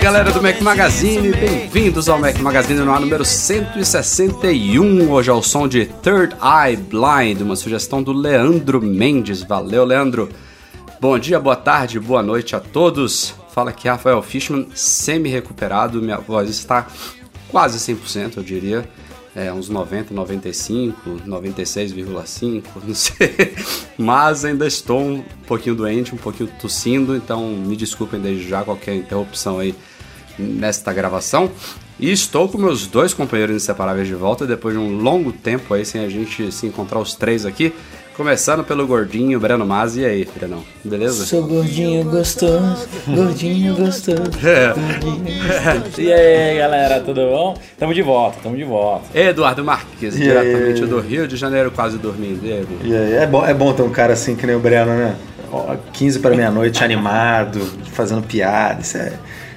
[0.00, 5.10] Galera do Mac Magazine, bem-vindos ao Mac Magazine no ar número 161.
[5.10, 9.42] Hoje é o som de Third Eye Blind, uma sugestão do Leandro Mendes.
[9.42, 10.30] Valeu, Leandro.
[10.98, 13.34] Bom dia, boa tarde, boa noite a todos.
[13.50, 16.86] Fala aqui Rafael Fishman, semi-recuperado, minha voz está
[17.50, 18.88] quase 100%, eu diria.
[19.34, 23.54] É, uns 90, 95, 96,5, não sei.
[23.96, 28.96] Mas ainda estou um pouquinho doente, um pouquinho tossindo, então me desculpem desde já qualquer
[28.96, 29.74] interrupção aí
[30.36, 31.50] nesta gravação.
[31.98, 35.84] E estou com meus dois companheiros inseparáveis de volta depois de um longo tempo aí
[35.84, 37.72] sem a gente se encontrar os três aqui.
[38.20, 40.02] Começando pelo gordinho Breno Mazzi.
[40.02, 40.62] E aí, Brenão?
[40.84, 41.24] Beleza?
[41.24, 44.30] Sou gordinho gostoso, gordinho gostoso.
[44.46, 44.74] É.
[45.96, 47.56] E aí, galera, tudo bom?
[47.78, 49.18] Tamo de volta, tamo de volta.
[49.18, 50.86] Eduardo Marques, E diretamente aí?
[50.86, 52.44] do Rio de Janeiro, quase dormindo.
[52.46, 52.66] E aí?
[52.84, 55.16] E aí, é bom, é bom ter um cara assim que nem o Breno, né?
[55.50, 57.58] Ó, 15 para meia-noite, animado,
[57.92, 58.82] fazendo piada.
[58.82, 59.14] Isso é,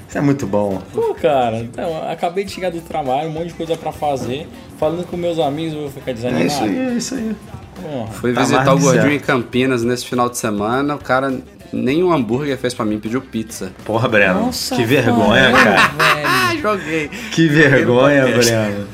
[0.08, 0.81] isso é muito bom.
[0.94, 4.48] Pô, cara, então, acabei de chegar do trabalho, um monte de coisa pra fazer.
[4.84, 6.45] Falando com meus amigos, eu vou ficar É desanimado.
[6.45, 7.36] isso aí, é isso aí.
[7.81, 8.08] Porra.
[8.12, 10.95] Fui Tá visitar o gordinho em Campinas nesse final de semana.
[10.95, 11.34] O cara
[11.72, 13.72] nem um hambúrguer fez pra mim, pediu pizza.
[13.86, 14.48] Porra, Breno.
[14.48, 15.88] Nossa, que vergonha, cara.
[15.88, 16.23] velho.
[16.36, 17.08] Ah, joguei.
[17.31, 18.88] Que vergonha, Breno.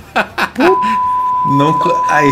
[1.50, 1.76] Não.
[2.08, 2.30] Aí.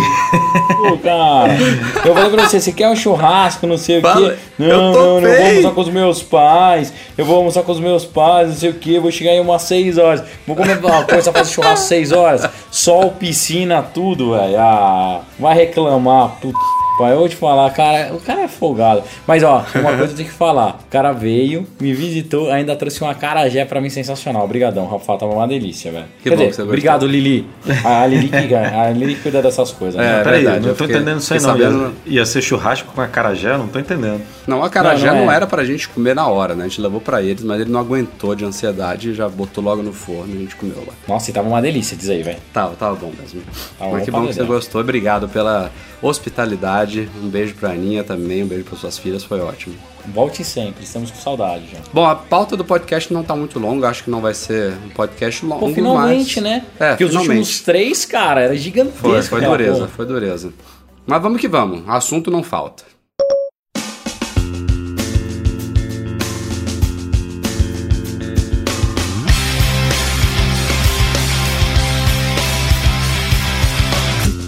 [0.77, 1.57] Pô, cara,
[2.05, 4.37] eu falei pra você, você quer um churrasco, não sei o Fala, quê.
[4.59, 6.93] eu Não, não, não, eu vou almoçar com os meus pais.
[7.17, 8.91] Eu vou almoçar com os meus pais, não sei o quê.
[8.97, 10.23] Eu vou chegar em umas 6 horas.
[10.45, 12.49] Vou comer, começar a fazer churrasco 6 horas.
[12.69, 14.59] Sol, piscina, tudo, velho.
[14.59, 16.76] Ah, vai reclamar, puta.
[16.97, 19.03] Pai, eu vou te falar, cara, o cara é folgado.
[19.27, 20.79] Mas ó, uma coisa eu tenho que falar.
[20.83, 24.43] O cara veio, me visitou, ainda trouxe uma carajé pra mim sensacional.
[24.43, 26.05] Obrigadão, Rafael, tava uma delícia, velho.
[26.17, 26.65] Que Quer bom dizer, que você gostou.
[26.65, 27.45] Obrigado, Lili.
[27.85, 30.01] A Lili que, a Lili que cuida dessas coisas.
[30.01, 30.23] É, né?
[30.23, 31.55] Peraí, verdade, não eu tô fiquei- entendendo isso aí não.
[31.57, 33.55] Ia, sabendo- ia ser churrasco com a carajé?
[33.55, 34.21] Não tô entendendo.
[34.47, 35.35] Não, a carajé Não, não, não é.
[35.35, 36.65] era pra gente comer na hora, né?
[36.65, 39.83] A gente levou pra eles, mas ele não aguentou de ansiedade e já botou logo
[39.83, 40.93] no forno e a gente comeu lá.
[41.07, 42.37] Nossa, e tava uma delícia, diz aí, velho.
[42.51, 43.41] Tava, tava bom mesmo.
[43.77, 44.81] Tava mas bom que bom que você gostou.
[44.81, 45.69] Obrigado pela
[46.01, 46.86] hospitalidade.
[47.21, 49.75] Um beijo pra Aninha também, um beijo para suas filhas, foi ótimo.
[50.13, 51.79] Volte sempre, estamos com saudade já.
[51.91, 54.89] Bom, a pauta do podcast não tá muito longa, acho que não vai ser um
[54.89, 56.43] podcast longo, Pô, finalmente, mas...
[56.43, 56.65] né?
[56.79, 57.37] É, Porque os finalmente.
[57.39, 58.99] últimos três, cara, era gigantesco.
[58.99, 60.53] Foi, foi aquela dureza, foi dureza.
[61.05, 62.83] Mas vamos que vamos, assunto não falta.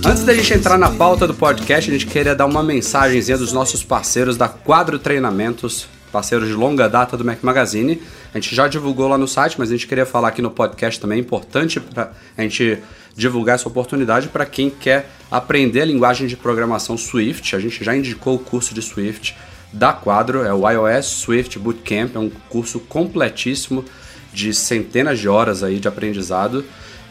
[0.10, 3.54] Antes da gente entrar na pauta do podcast, a gente queria dar uma mensagenzinha dos
[3.54, 8.02] nossos parceiros da Quadro Treinamentos, parceiros de longa data do Mac Magazine.
[8.34, 11.00] A gente já divulgou lá no site, mas a gente queria falar aqui no podcast
[11.00, 11.20] também.
[11.20, 12.80] É importante para a gente
[13.16, 17.56] divulgar essa oportunidade para quem quer aprender a linguagem de programação Swift.
[17.56, 19.38] A gente já indicou o curso de Swift
[19.72, 23.86] da Quadro, é o iOS Swift Bootcamp, é um curso completíssimo
[24.34, 26.66] de centenas de horas aí de aprendizado.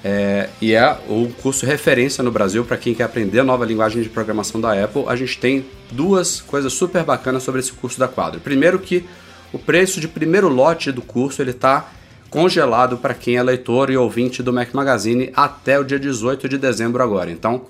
[0.04, 4.02] É, e é o curso referência no Brasil para quem quer aprender a nova linguagem
[4.02, 5.04] de programação da Apple.
[5.08, 8.40] A gente tem duas coisas super bacanas sobre esse curso da Quadro.
[8.40, 9.04] Primeiro que
[9.52, 11.90] o preço de primeiro lote do curso ele está
[12.30, 16.58] congelado para quem é leitor e ouvinte do Mac Magazine até o dia 18 de
[16.58, 17.30] dezembro agora.
[17.30, 17.62] Então,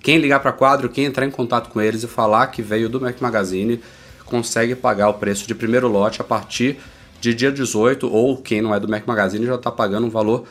[0.00, 3.00] quem ligar para Quadro, quem entrar em contato com eles e falar que veio do
[3.00, 3.80] Mac Magazine,
[4.24, 6.78] consegue pagar o preço de primeiro lote a partir
[7.20, 10.44] de dia 18, ou quem não é do Mac Magazine já está pagando um valor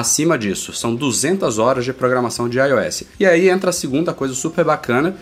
[0.00, 0.72] acima disso.
[0.72, 3.04] São 200 horas de programação de iOS.
[3.18, 5.14] E aí entra a segunda coisa super bacana,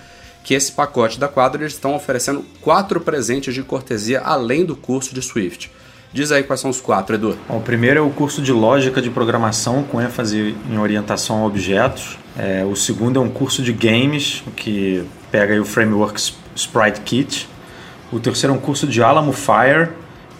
[0.43, 5.15] que esse pacote da Quadro eles estão oferecendo quatro presentes de cortesia além do curso
[5.15, 5.71] de Swift.
[6.11, 7.39] Diz aí quais são os quatro, Edu.
[7.49, 11.47] Bom, o primeiro é o curso de lógica de programação com ênfase em orientação a
[11.47, 12.19] objetos.
[12.37, 16.21] É, o segundo é um curso de games que pega o framework
[16.55, 17.49] Sprite Kit.
[18.11, 19.91] O terceiro é um curso de Alamo Fire,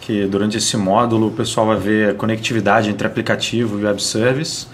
[0.03, 4.67] que durante esse módulo o pessoal vai ver conectividade entre aplicativo e web service.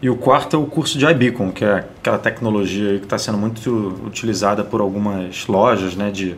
[0.00, 3.36] E o quarto é o curso de iBeacon, que é aquela tecnologia que está sendo
[3.36, 6.36] muito utilizada por algumas lojas né, de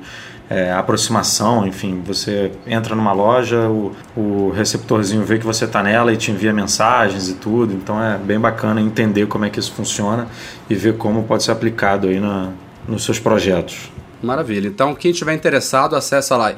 [0.49, 6.11] é, aproximação, enfim, você entra numa loja, o, o receptorzinho vê que você está nela
[6.11, 9.73] e te envia mensagens e tudo, então é bem bacana entender como é que isso
[9.73, 10.27] funciona
[10.69, 12.49] e ver como pode ser aplicado aí na,
[12.89, 13.93] nos seus projetos.
[14.23, 14.69] Maravilha.
[14.69, 16.53] Então, quem estiver interessado, acessa lá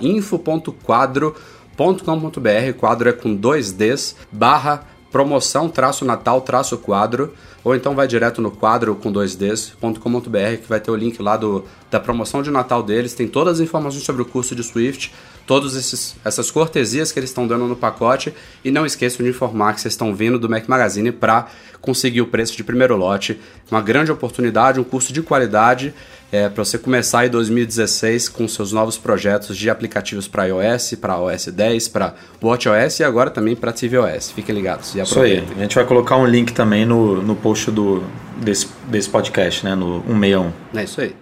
[1.72, 8.08] info.quadro.com.br, quadro é com dois Ds, barra promoção traço natal traço quadro ou então vai
[8.08, 12.50] direto no quadro com 2ds.com.br que vai ter o link lá do, da promoção de
[12.50, 15.12] Natal deles, tem todas as informações sobre o curso de Swift,
[15.46, 15.76] todas
[16.24, 18.34] essas cortesias que eles estão dando no pacote
[18.64, 21.46] e não esqueçam de informar que vocês estão vindo do Mac Magazine para
[21.80, 23.38] conseguir o preço de primeiro lote,
[23.70, 25.92] uma grande oportunidade, um curso de qualidade
[26.32, 31.20] é, para você começar em 2016 com seus novos projetos de aplicativos para iOS, para
[31.20, 34.32] OS 10, para WatchOS e agora também para tvOS.
[34.32, 34.94] Fiquem ligados.
[34.94, 35.44] Isso aí.
[35.54, 38.02] A gente vai colocar um link também no, no post do,
[38.38, 39.74] desse, desse podcast, né?
[39.74, 40.52] No 161.
[40.74, 41.14] É isso aí.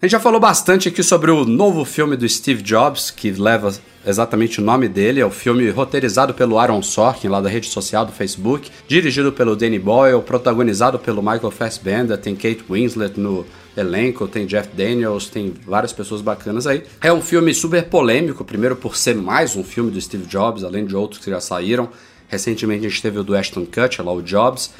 [0.00, 3.72] A gente já falou bastante aqui sobre o novo filme do Steve Jobs, que leva
[4.06, 5.20] exatamente o nome dele.
[5.20, 9.56] É o filme roteirizado pelo Aaron Sorkin, lá da rede social do Facebook, dirigido pelo
[9.56, 13.46] Danny Boyle, protagonizado pelo Michael Fassbender, tem Kate Winslet no
[13.76, 16.82] elenco, tem Jeff Daniels, tem várias pessoas bacanas aí.
[17.00, 20.84] É um filme super polêmico, primeiro por ser mais um filme do Steve Jobs, além
[20.84, 21.88] de outros que já saíram.
[22.28, 24.72] Recentemente a gente teve o do Ashton Kutcher, lá o Jobs.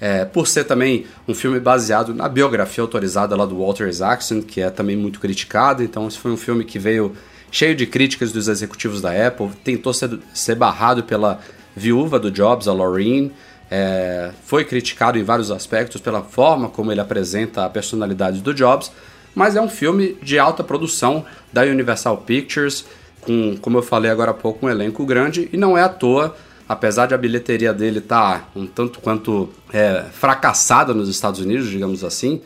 [0.00, 4.60] É, por ser também um filme baseado na biografia autorizada lá do Walter Isaacson, que
[4.60, 5.82] é também muito criticado.
[5.82, 7.16] Então, esse foi um filme que veio
[7.50, 11.40] cheio de críticas dos executivos da Apple, tentou ser, ser barrado pela
[11.74, 13.32] viúva do Jobs, a Laureen.
[13.70, 18.90] É, foi criticado em vários aspectos pela forma como ele apresenta a personalidade do Jobs,
[19.34, 22.86] mas é um filme de alta produção da Universal Pictures,
[23.20, 26.34] com, como eu falei agora há pouco, um elenco grande, e não é à toa
[26.68, 31.68] apesar de a bilheteria dele estar tá um tanto quanto é, fracassada nos Estados Unidos,
[31.68, 32.42] digamos assim,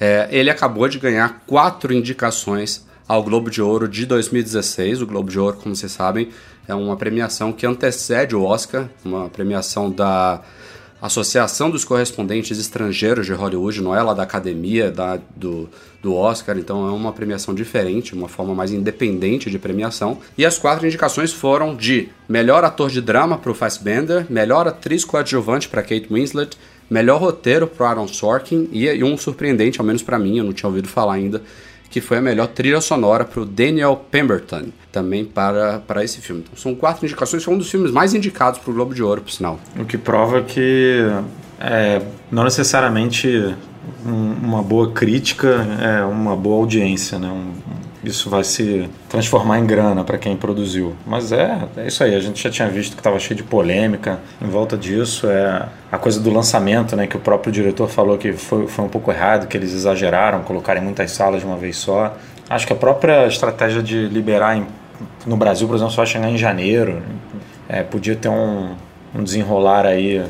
[0.00, 5.02] é, ele acabou de ganhar quatro indicações ao Globo de Ouro de 2016.
[5.02, 6.28] O Globo de Ouro, como vocês sabem,
[6.66, 10.40] é uma premiação que antecede o Oscar, uma premiação da
[11.00, 15.68] Associação dos Correspondentes Estrangeiros de Hollywood, não é lá da academia da, do,
[16.02, 20.18] do Oscar, então é uma premiação diferente, uma forma mais independente de premiação.
[20.38, 25.04] E as quatro indicações foram de melhor ator de drama para o Fassbender, melhor atriz
[25.04, 26.56] coadjuvante para Kate Winslet,
[26.88, 30.54] melhor roteiro para Aaron Sorkin e, e um surpreendente, ao menos para mim, eu não
[30.54, 31.42] tinha ouvido falar ainda,
[31.94, 36.42] que foi a melhor trilha sonora para o Daniel Pemberton, também para, para esse filme.
[36.44, 39.20] Então, são quatro indicações, foi um dos filmes mais indicados para o Globo de Ouro,
[39.20, 39.60] por sinal.
[39.78, 41.06] O que prova que
[41.60, 42.02] é,
[42.32, 43.54] não necessariamente
[44.04, 47.28] um, uma boa crítica é uma boa audiência, né?
[47.28, 47.52] Um,
[48.04, 50.94] isso vai se transformar em grana para quem produziu.
[51.06, 52.14] Mas é, é isso aí.
[52.14, 55.26] A gente já tinha visto que estava cheio de polêmica em volta disso.
[55.28, 57.06] É a coisa do lançamento, né?
[57.06, 60.82] Que o próprio diretor falou que foi, foi um pouco errado, que eles exageraram, colocarem
[60.82, 62.16] muitas salas de uma vez só.
[62.48, 64.66] Acho que a própria estratégia de liberar em,
[65.26, 67.02] no Brasil, por exemplo, só chegar em janeiro.
[67.68, 68.74] É, podia ter um,
[69.14, 70.22] um desenrolar aí.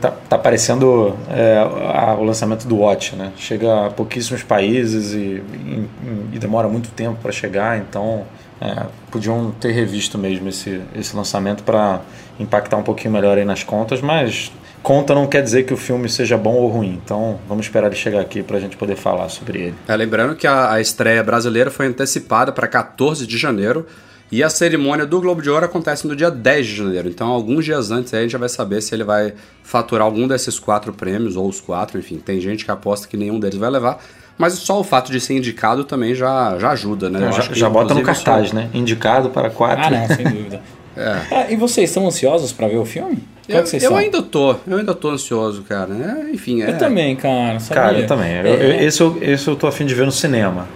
[0.00, 3.32] Tá, tá parecendo é, a, o lançamento do Watch, né?
[3.36, 5.88] Chega a pouquíssimos países e, e,
[6.34, 8.26] e demora muito tempo para chegar, então
[8.60, 12.02] é, podiam ter revisto mesmo esse, esse lançamento para
[12.38, 16.08] impactar um pouquinho melhor aí nas contas, mas conta não quer dizer que o filme
[16.08, 19.30] seja bom ou ruim, então vamos esperar ele chegar aqui para a gente poder falar
[19.30, 19.74] sobre ele.
[19.88, 23.86] É, lembrando que a, a estreia brasileira foi antecipada para 14 de janeiro,
[24.30, 27.08] e a cerimônia do Globo de Ouro acontece no dia 10 de janeiro.
[27.08, 30.58] Então, alguns dias antes, a gente já vai saber se ele vai faturar algum desses
[30.58, 32.18] quatro prêmios, ou os quatro, enfim.
[32.18, 34.00] Tem gente que aposta que nenhum deles vai levar.
[34.38, 37.26] Mas só o fato de ser indicado também já, já ajuda, né?
[37.26, 38.54] Eu já, já bota no cartaz, isso...
[38.54, 38.70] né?
[38.72, 39.84] Indicado para quatro.
[39.84, 40.62] Ah, não, sem dúvida.
[40.96, 41.16] é.
[41.30, 43.18] ah, e vocês estão ansiosos para ver o filme?
[43.48, 45.92] É eu, eu ainda tô, eu ainda tô ansioso, cara.
[45.92, 46.70] É, enfim, é...
[46.70, 47.58] Eu também, cara.
[47.58, 47.82] Sabia?
[47.82, 48.32] Cara, eu também.
[48.32, 48.84] Eu, é.
[48.84, 50.68] esse, eu, esse eu tô afim de ver no cinema.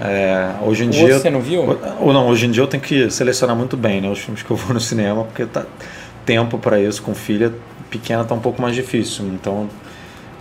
[0.00, 1.18] É, hoje em o dia.
[1.18, 1.78] Você não viu?
[2.00, 4.50] Ou não, hoje em dia eu tenho que selecionar muito bem né, os filmes que
[4.50, 5.64] eu vou no cinema, porque tá,
[6.24, 7.52] tempo para isso com filha
[7.90, 9.26] pequena tá um pouco mais difícil.
[9.26, 9.68] Então,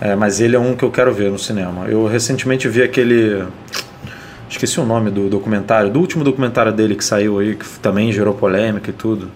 [0.02, 1.86] é, mas ele é um que eu quero ver no cinema.
[1.88, 3.46] Eu recentemente vi aquele.
[4.50, 8.34] Esqueci o nome do documentário, do último documentário dele que saiu aí, que também gerou
[8.34, 9.32] polêmica e tudo.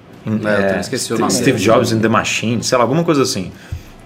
[0.45, 1.31] É, esqueci o nome.
[1.31, 3.51] Steve Jobs in the Machine, sei lá, alguma coisa assim.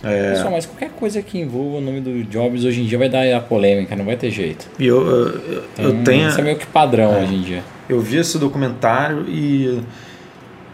[0.04, 0.32] É...
[0.32, 3.36] Pessoal, mas qualquer coisa que envolva o nome do Jobs hoje em dia vai dar
[3.36, 4.68] a polêmica, não vai ter jeito.
[4.80, 6.28] E eu, eu, então, eu tenho.
[6.28, 7.24] Isso é meio que padrão é.
[7.24, 7.64] hoje em dia.
[7.88, 9.82] Eu vi esse documentário e,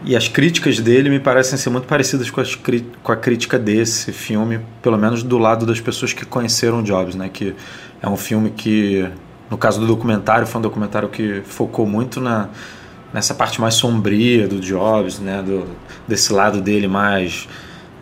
[0.04, 4.12] e as críticas dele me parecem ser muito parecidas com, as, com a crítica desse
[4.12, 7.28] filme, pelo menos do lado das pessoas que conheceram Jobs, né?
[7.30, 7.54] Que
[8.00, 9.06] é um filme que,
[9.50, 12.48] no caso do documentário, foi um documentário que focou muito na,
[13.12, 15.42] nessa parte mais sombria do Jobs, né?
[15.42, 15.66] Do,
[16.06, 17.46] desse lado dele mais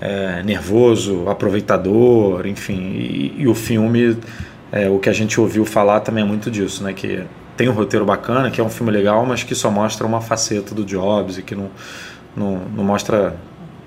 [0.00, 2.92] é, nervoso, aproveitador, enfim.
[2.94, 4.16] E, e o filme,
[4.72, 6.92] é, o que a gente ouviu falar também é muito disso, né?
[6.92, 7.24] Que
[7.56, 10.74] tem um roteiro bacana, que é um filme legal, mas que só mostra uma faceta
[10.74, 11.70] do Jobs e que não,
[12.36, 13.34] não, não mostra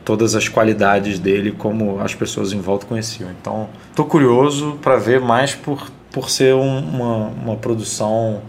[0.03, 3.29] todas as qualidades dele como as pessoas em volta conheciam.
[3.39, 8.41] Então, estou curioso para ver mais por, por ser um, uma, uma produção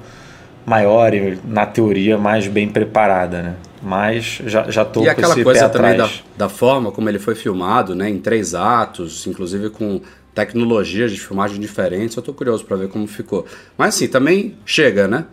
[0.65, 3.57] maior e, na teoria, mais bem preparada, né?
[3.83, 7.19] Mas já, já tô e com aquela esse coisa também da, da forma como ele
[7.19, 8.11] foi filmado, né?
[8.11, 10.01] Em três atos, inclusive com
[10.35, 12.17] tecnologias de filmagem diferentes.
[12.17, 13.47] Eu tô curioso para ver como ficou.
[13.79, 15.27] Mas assim, também chega, né?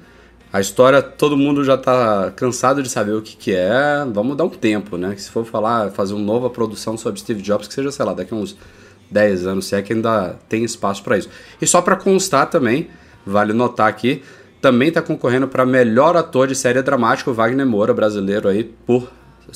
[0.51, 4.05] A história, todo mundo já tá cansado de saber o que, que é.
[4.13, 5.13] Vamos dar um tempo, né?
[5.17, 8.33] Se for falar, fazer uma nova produção sobre Steve Jobs, que seja, sei lá, daqui
[8.33, 8.57] a uns
[9.11, 11.29] 10 anos, se é que ainda tem espaço para isso.
[11.61, 12.89] E só para constar também,
[13.25, 14.23] vale notar aqui,
[14.61, 19.09] também tá concorrendo para melhor ator de série dramática, o Wagner Moura, brasileiro aí, por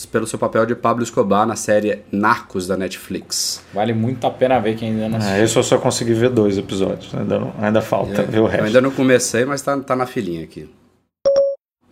[0.10, 3.62] pelo seu papel de Pablo Escobar na série Narcos da Netflix.
[3.74, 5.38] Vale muito a pena ver quem ainda não assistiu.
[5.38, 7.14] É, esse eu só consegui ver dois episódios.
[7.14, 8.66] Ainda, não- ainda falta ver o Eu resto.
[8.68, 10.70] ainda não comecei, mas tá, tá na filinha aqui.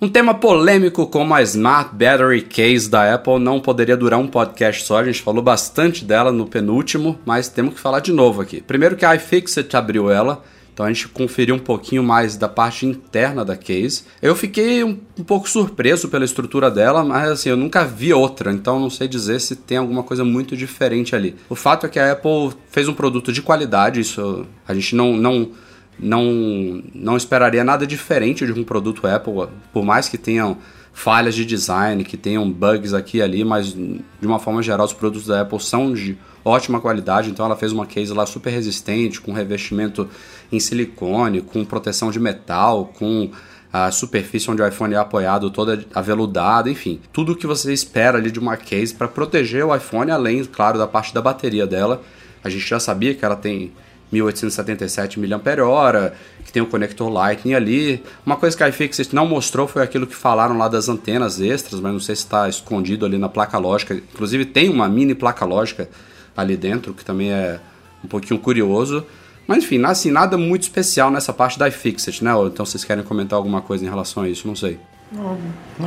[0.02, 4.86] Um tema polêmico como a Smart Battery Case da Apple não poderia durar um podcast
[4.86, 5.00] só.
[5.00, 8.62] A gente falou bastante dela no penúltimo, mas temos que falar de novo aqui.
[8.62, 10.42] Primeiro que a iFixit abriu ela,
[10.80, 14.04] então a gente conferiu um pouquinho mais da parte interna da case.
[14.22, 18.50] Eu fiquei um, um pouco surpreso pela estrutura dela, mas assim, eu nunca vi outra,
[18.50, 21.36] então não sei dizer se tem alguma coisa muito diferente ali.
[21.50, 25.18] O fato é que a Apple fez um produto de qualidade, isso a gente não,
[25.18, 25.52] não
[26.00, 30.60] não, não esperaria nada diferente de um produto Apple, por mais que tenham
[30.94, 34.94] falhas de design, que tenham bugs aqui e ali, mas de uma forma geral os
[34.94, 39.22] produtos da Apple são de ótima qualidade, então ela fez uma case lá super resistente,
[39.22, 40.10] com revestimento
[40.52, 43.30] em silicone, com proteção de metal, com
[43.72, 48.18] a superfície onde o iPhone é apoiado toda aveludada, enfim, tudo o que você espera
[48.18, 52.02] ali de uma case para proteger o iPhone, além, claro, da parte da bateria dela.
[52.44, 53.72] A gente já sabia que ela tem
[54.12, 56.12] 1877 mAh,
[56.44, 58.04] que tem o conector Lightning ali.
[58.26, 61.80] Uma coisa que a iFixit não mostrou foi aquilo que falaram lá das antenas extras,
[61.80, 63.94] mas não sei se está escondido ali na placa lógica.
[63.94, 65.90] Inclusive tem uma mini placa lógica
[66.36, 67.60] ali dentro, que também é
[68.04, 69.06] um pouquinho curioso.
[69.48, 72.34] Mas enfim, assim, nada muito especial nessa parte da iFixit, né?
[72.36, 74.48] Ou então vocês querem comentar alguma coisa em relação a isso?
[74.48, 74.80] Não sei.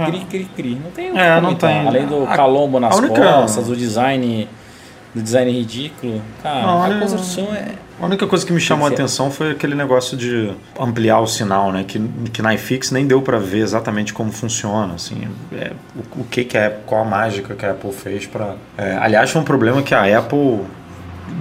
[0.04, 0.74] Cri, cri, cri.
[0.74, 1.86] Não tem o que É, não tem.
[1.86, 4.48] Além do A- calombo nas a única- costas, do design
[5.14, 6.20] do design ridículo.
[6.42, 7.74] Cara, Não, a construção é...
[8.00, 9.02] A única coisa que me chamou a que ser.
[9.02, 11.84] atenção foi aquele negócio de ampliar o sinal, né?
[11.86, 12.00] Que,
[12.32, 16.44] que na iFix nem deu para ver exatamente como funciona, assim, é, o, o que
[16.44, 18.56] que é, qual a mágica que a Apple fez para.
[19.00, 20.60] aliás, foi um problema que a Apple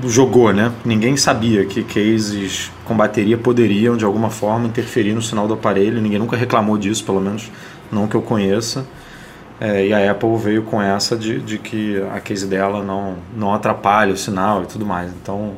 [0.06, 0.72] jogou, né?
[0.86, 6.02] Ninguém sabia que cases com bateria poderiam de alguma forma interferir no sinal do aparelho.
[6.02, 7.52] Ninguém nunca reclamou disso, pelo menos
[7.92, 8.86] não que eu conheça.
[9.60, 13.54] É, e a Apple veio com essa de, de que a case dela não, não
[13.54, 15.12] atrapalha o sinal e tudo mais.
[15.22, 15.54] Então,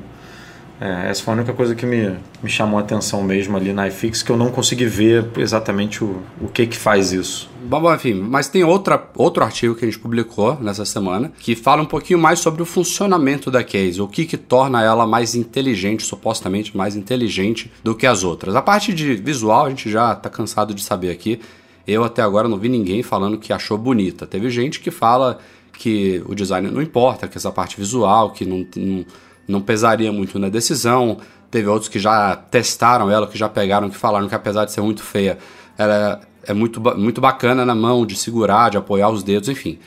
[0.84, 2.14] é, essa foi a única coisa que me,
[2.44, 6.22] me chamou a atenção mesmo ali na iFix, que eu não consegui ver exatamente o,
[6.42, 7.50] o que que faz isso.
[7.64, 11.82] Bom, enfim, mas tem outra, outro artigo que a gente publicou nessa semana que fala
[11.82, 16.04] um pouquinho mais sobre o funcionamento da case, o que, que torna ela mais inteligente,
[16.04, 18.54] supostamente mais inteligente do que as outras.
[18.54, 21.40] A parte de visual a gente já tá cansado de saber aqui.
[21.88, 24.28] Eu até agora não vi ninguém falando que achou bonita.
[24.28, 25.40] Teve gente que fala
[25.72, 29.06] que o design não importa, que essa parte visual, que não, não,
[29.48, 31.18] não pesaria muito na decisão.
[31.50, 34.82] Teve outros que já testaram ela, que já pegaram, que falaram que apesar de ser
[34.82, 35.38] muito feia,
[35.78, 39.80] ela é muito, muito bacana na mão de segurar, de apoiar os dedos, enfim.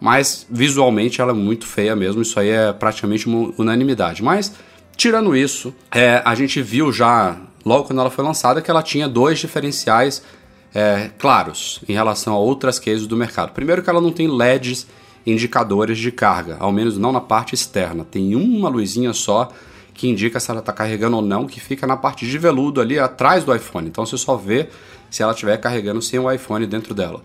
[0.00, 4.22] Mas visualmente ela é muito feia mesmo, isso aí é praticamente uma unanimidade.
[4.22, 4.52] Mas,
[4.96, 9.08] tirando isso, é, a gente viu já, logo quando ela foi lançada, que ela tinha
[9.08, 10.22] dois diferenciais
[10.74, 13.52] é, claros em relação a outras cases do mercado.
[13.52, 14.86] Primeiro que ela não tem LEDs
[15.26, 18.04] indicadores de carga, ao menos não na parte externa.
[18.04, 19.50] Tem uma luzinha só
[19.94, 22.98] que indica se ela está carregando ou não, que fica na parte de veludo ali
[22.98, 23.88] atrás do iPhone.
[23.88, 24.68] Então você só vê
[25.10, 27.22] se ela estiver carregando sem o iPhone dentro dela.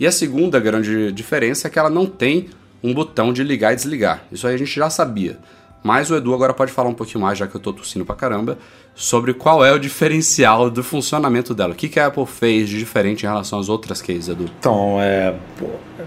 [0.00, 2.48] E a segunda grande diferença é que ela não tem
[2.82, 4.24] um botão de ligar e desligar.
[4.32, 5.38] Isso aí a gente já sabia.
[5.86, 8.16] Mas o Edu agora pode falar um pouquinho mais, já que eu tô tossindo pra
[8.16, 8.58] caramba,
[8.92, 11.72] sobre qual é o diferencial do funcionamento dela.
[11.74, 14.46] O que, que a Apple fez de diferente em relação às outras cases, Edu?
[14.58, 15.34] Então, é,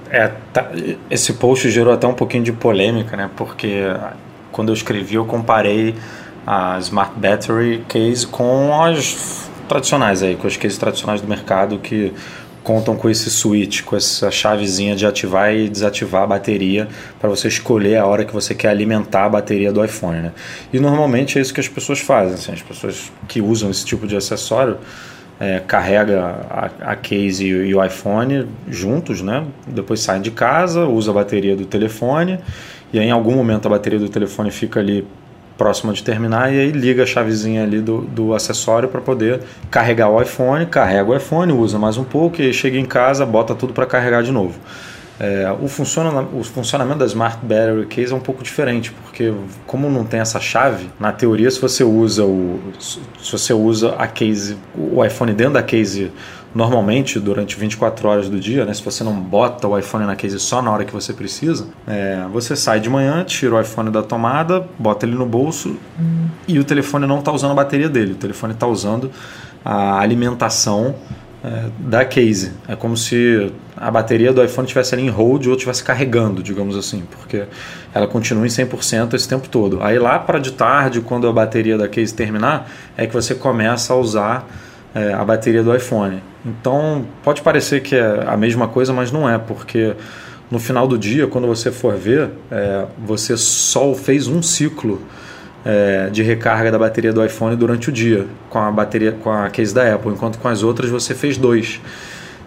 [0.10, 0.70] é, tá-
[1.10, 3.30] esse post gerou até um pouquinho de polêmica, né?
[3.38, 3.84] Porque
[4.52, 5.96] quando eu escrevi, eu comparei
[6.46, 12.12] a Smart Battery Case com as tradicionais aí, com as cases tradicionais do mercado que
[12.64, 16.88] contam com esse switch, com essa chavezinha de ativar e desativar a bateria
[17.20, 20.32] para você escolher a hora que você quer alimentar a bateria do iPhone, né?
[20.72, 24.06] E normalmente é isso que as pessoas fazem, assim, as pessoas que usam esse tipo
[24.06, 24.78] de acessório
[25.40, 29.46] é, carrega a, a case e, e o iPhone juntos, né?
[29.66, 32.40] Depois saem de casa, usa a bateria do telefone
[32.92, 35.08] e aí em algum momento a bateria do telefone fica ali
[35.60, 40.10] próxima de terminar e aí liga a chavezinha ali do, do acessório para poder carregar
[40.10, 43.74] o iPhone, carrega o iPhone, usa mais um pouco e chega em casa, bota tudo
[43.74, 44.58] para carregar de novo.
[45.20, 49.34] É, o, funciona, o funcionamento da Smart Battery Case é um pouco diferente, porque
[49.68, 54.08] como não tem essa chave, na teoria se você usa o se você usa a
[54.08, 56.10] case, o iPhone dentro da case
[56.54, 60.40] normalmente durante 24 horas do dia, né, se você não bota o iPhone na case
[60.40, 64.02] só na hora que você precisa, é, você sai de manhã, tira o iPhone da
[64.02, 65.78] tomada, bota ele no bolso
[66.48, 69.12] e o telefone não está usando a bateria dele, o telefone está usando
[69.64, 70.96] a alimentação
[71.44, 72.52] é, da case.
[72.68, 76.76] É como se a bateria do iPhone estivesse ali em hold ou estivesse carregando, digamos
[76.76, 77.46] assim, porque
[77.94, 79.82] ela continua em 100% esse tempo todo.
[79.82, 83.94] Aí lá para de tarde, quando a bateria da case terminar, é que você começa
[83.94, 84.48] a usar
[84.94, 86.22] é, a bateria do iPhone.
[86.46, 89.94] Então pode parecer que é a mesma coisa, mas não é, porque
[90.50, 95.02] no final do dia, quando você for ver, é, você só fez um ciclo
[95.66, 99.50] é, de recarga da bateria do iPhone durante o dia com a bateria com a
[99.50, 101.80] case da Apple, enquanto com as outras você fez dois.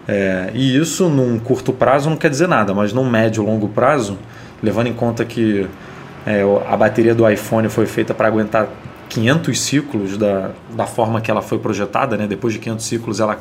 [0.07, 4.17] É, e isso num curto prazo não quer dizer nada, mas num médio longo prazo,
[4.61, 5.65] levando em conta que
[6.25, 8.67] é, a bateria do iPhone foi feita para aguentar
[9.13, 12.25] 500 ciclos da, da forma que ela foi projetada, né?
[12.25, 13.39] depois de 500 ciclos ela,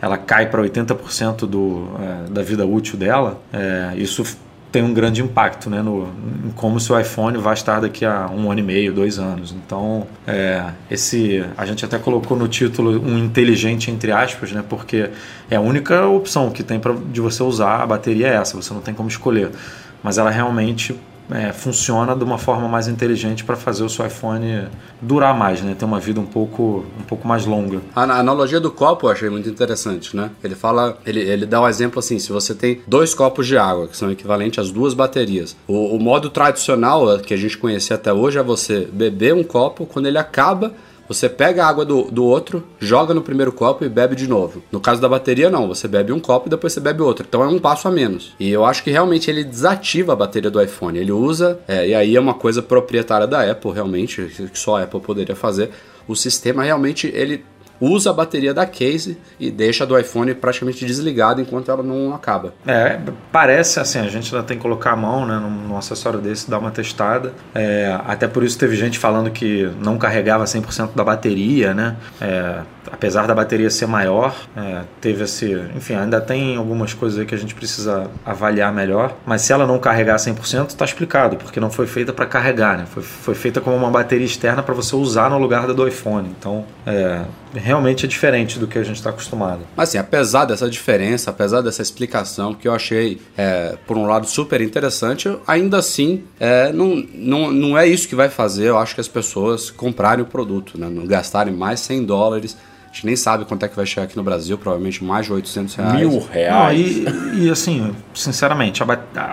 [0.00, 4.24] ela cai para 80% do, é, da vida útil dela, é, isso
[4.70, 6.08] tem um grande impacto né, no,
[6.44, 9.50] em como seu iPhone vai estar daqui a um ano e meio, dois anos.
[9.50, 15.10] Então, é, esse a gente até colocou no título um inteligente entre aspas, né, porque
[15.50, 18.56] é a única opção que tem para de você usar a bateria é essa.
[18.56, 19.50] Você não tem como escolher,
[20.02, 20.94] mas ela realmente
[21.30, 24.68] é, funciona de uma forma mais inteligente para fazer o seu iPhone
[25.00, 25.74] durar mais, né?
[25.78, 27.80] Ter uma vida um pouco, um pouco mais longa.
[27.94, 30.30] A analogia do copo eu achei muito interessante, né?
[30.42, 33.88] Ele fala, ele, ele dá um exemplo assim: se você tem dois copos de água,
[33.88, 38.12] que são equivalentes às duas baterias, o, o modo tradicional que a gente conhecia até
[38.12, 40.72] hoje é você beber um copo, quando ele acaba,
[41.08, 44.62] você pega a água do, do outro, joga no primeiro copo e bebe de novo.
[44.70, 45.66] No caso da bateria, não.
[45.66, 47.24] Você bebe um copo e depois você bebe outro.
[47.26, 48.34] Então é um passo a menos.
[48.38, 50.98] E eu acho que realmente ele desativa a bateria do iPhone.
[50.98, 54.22] Ele usa, é, e aí é uma coisa proprietária da Apple, realmente,
[54.52, 55.70] que só a Apple poderia fazer.
[56.06, 57.44] O sistema realmente ele
[57.80, 62.54] usa a bateria da case e deixa do iPhone praticamente desligado enquanto ela não acaba.
[62.66, 62.98] É,
[63.32, 66.50] parece assim, a gente ainda tem que colocar a mão né, num, num acessório desse,
[66.50, 67.32] dar uma testada.
[67.54, 71.96] É, até por isso teve gente falando que não carregava 100% da bateria, né?
[72.20, 72.60] É,
[72.90, 75.52] apesar da bateria ser maior, é, teve esse.
[75.76, 79.14] Enfim, ainda tem algumas coisas aí que a gente precisa avaliar melhor.
[79.26, 82.84] Mas se ela não carregar 100%, está explicado, porque não foi feita para carregar, né?
[82.86, 86.34] Foi, foi feita como uma bateria externa para você usar no lugar do iPhone.
[86.38, 87.22] Então, é,
[87.54, 89.60] realmente é diferente do que a gente está acostumado.
[89.76, 94.26] Mas assim, apesar dessa diferença, apesar dessa explicação que eu achei, é, por um lado,
[94.26, 98.94] super interessante, ainda assim, é, não, não, não é isso que vai fazer, eu acho
[98.94, 100.88] que as pessoas comprarem o produto, né?
[100.88, 102.56] não gastarem mais 100 dólares
[102.98, 105.74] gente nem sabe quanto é que vai chegar aqui no Brasil, provavelmente mais de 800
[105.76, 105.94] reais.
[105.94, 107.04] Mil reais.
[107.04, 108.86] Não, e, e, assim, sinceramente, a,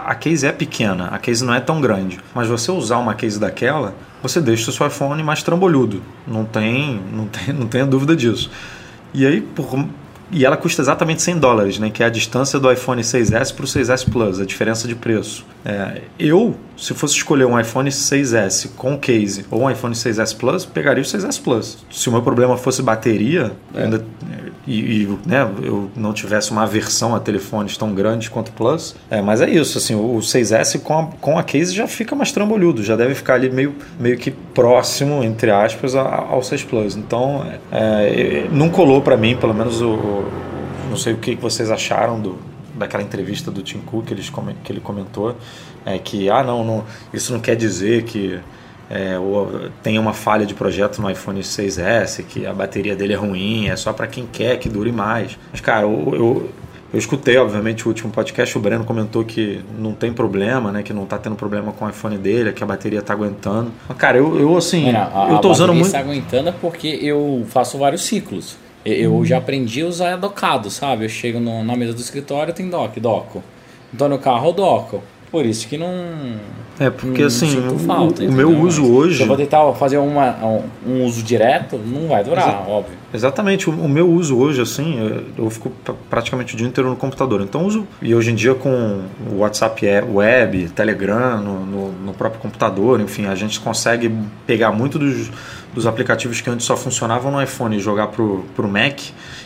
[0.06, 2.19] a case é pequena, a case não é tão grande.
[2.34, 6.01] Mas você usar uma case daquela, você deixa o seu iPhone mais trambolhudo.
[6.28, 8.51] Não tem, não tem, não tenha dúvida disso.
[9.13, 9.88] E aí, por,
[10.31, 11.89] e ela custa exatamente 100 dólares, né?
[11.89, 15.45] Que é a distância do iPhone 6S para o 6S Plus, a diferença de preço.
[15.63, 20.65] É, eu, se fosse escolher um iPhone 6S com case ou um iPhone 6S Plus,
[20.65, 21.77] pegaria o 6S Plus.
[21.91, 23.83] Se o meu problema fosse bateria, é.
[23.83, 24.05] ainda,
[24.67, 28.95] e, e né, eu não tivesse uma aversão a telefones tão grandes quanto o Plus,
[29.10, 32.32] é, mas é isso, assim, o 6S com a, com a case já fica mais
[32.32, 36.95] trambolhudo, já deve ficar ali meio, meio que próximo, entre aspas, ao 6 Plus.
[36.95, 40.25] Então, é, não colou para mim, pelo menos o
[40.89, 42.38] não sei o que vocês acharam do,
[42.75, 44.32] daquela entrevista do Tim Cook que, eles,
[44.63, 45.36] que ele comentou,
[45.86, 48.39] é que ah não, não isso não quer dizer que
[48.89, 49.17] é,
[49.82, 53.76] tem uma falha de projeto no iPhone 6S, que a bateria dele é ruim, é
[53.76, 55.38] só para quem quer que dure mais.
[55.52, 56.50] Mas cara, eu, eu,
[56.93, 60.93] eu, escutei obviamente o último podcast, o Breno comentou que não tem problema, né, que
[60.93, 63.71] não tá tendo problema com o iPhone dele, que a bateria tá aguentando.
[63.88, 65.88] Mas cara, eu, eu assim, não, eu tô usando muito.
[65.88, 68.58] A bateria está aguentando porque eu faço vários ciclos.
[68.86, 69.26] Eu hum.
[69.26, 71.06] já aprendi a usar docado, sabe?
[71.06, 73.43] Eu chego no, na mesa do escritório, tem dock, doco.
[73.91, 75.02] Então no carro doco.
[75.36, 75.93] Por isso que não.
[76.80, 79.17] É, porque não, assim, falta, o, o meu uso hoje.
[79.17, 82.93] Se eu vou tentar fazer uma, um, um, uso direto, não vai durar, Exa óbvio.
[83.13, 84.98] Exatamente, o, o, meu uso hoje, assim,
[85.38, 85.74] eu, fico
[86.10, 87.41] praticamente o dia inteiro no computador.
[87.41, 87.86] Então uso.
[88.02, 93.26] E hoje em dia com o WhatsApp web, Telegram, no, no, no próprio computador, enfim,
[93.26, 94.10] a gente consegue
[94.48, 95.30] pegar muito dos
[95.76, 98.98] dos aplicativos que antes só funcionavam no iPhone e jogar pro, pro Mac.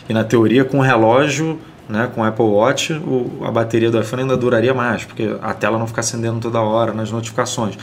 [0.08, 1.58] E na teoria, com o relógio,
[1.90, 5.52] né, com o Apple Watch, o, a bateria do iPhone ainda duraria mais, porque a
[5.52, 7.76] tela não fica acendendo toda hora nas notificações.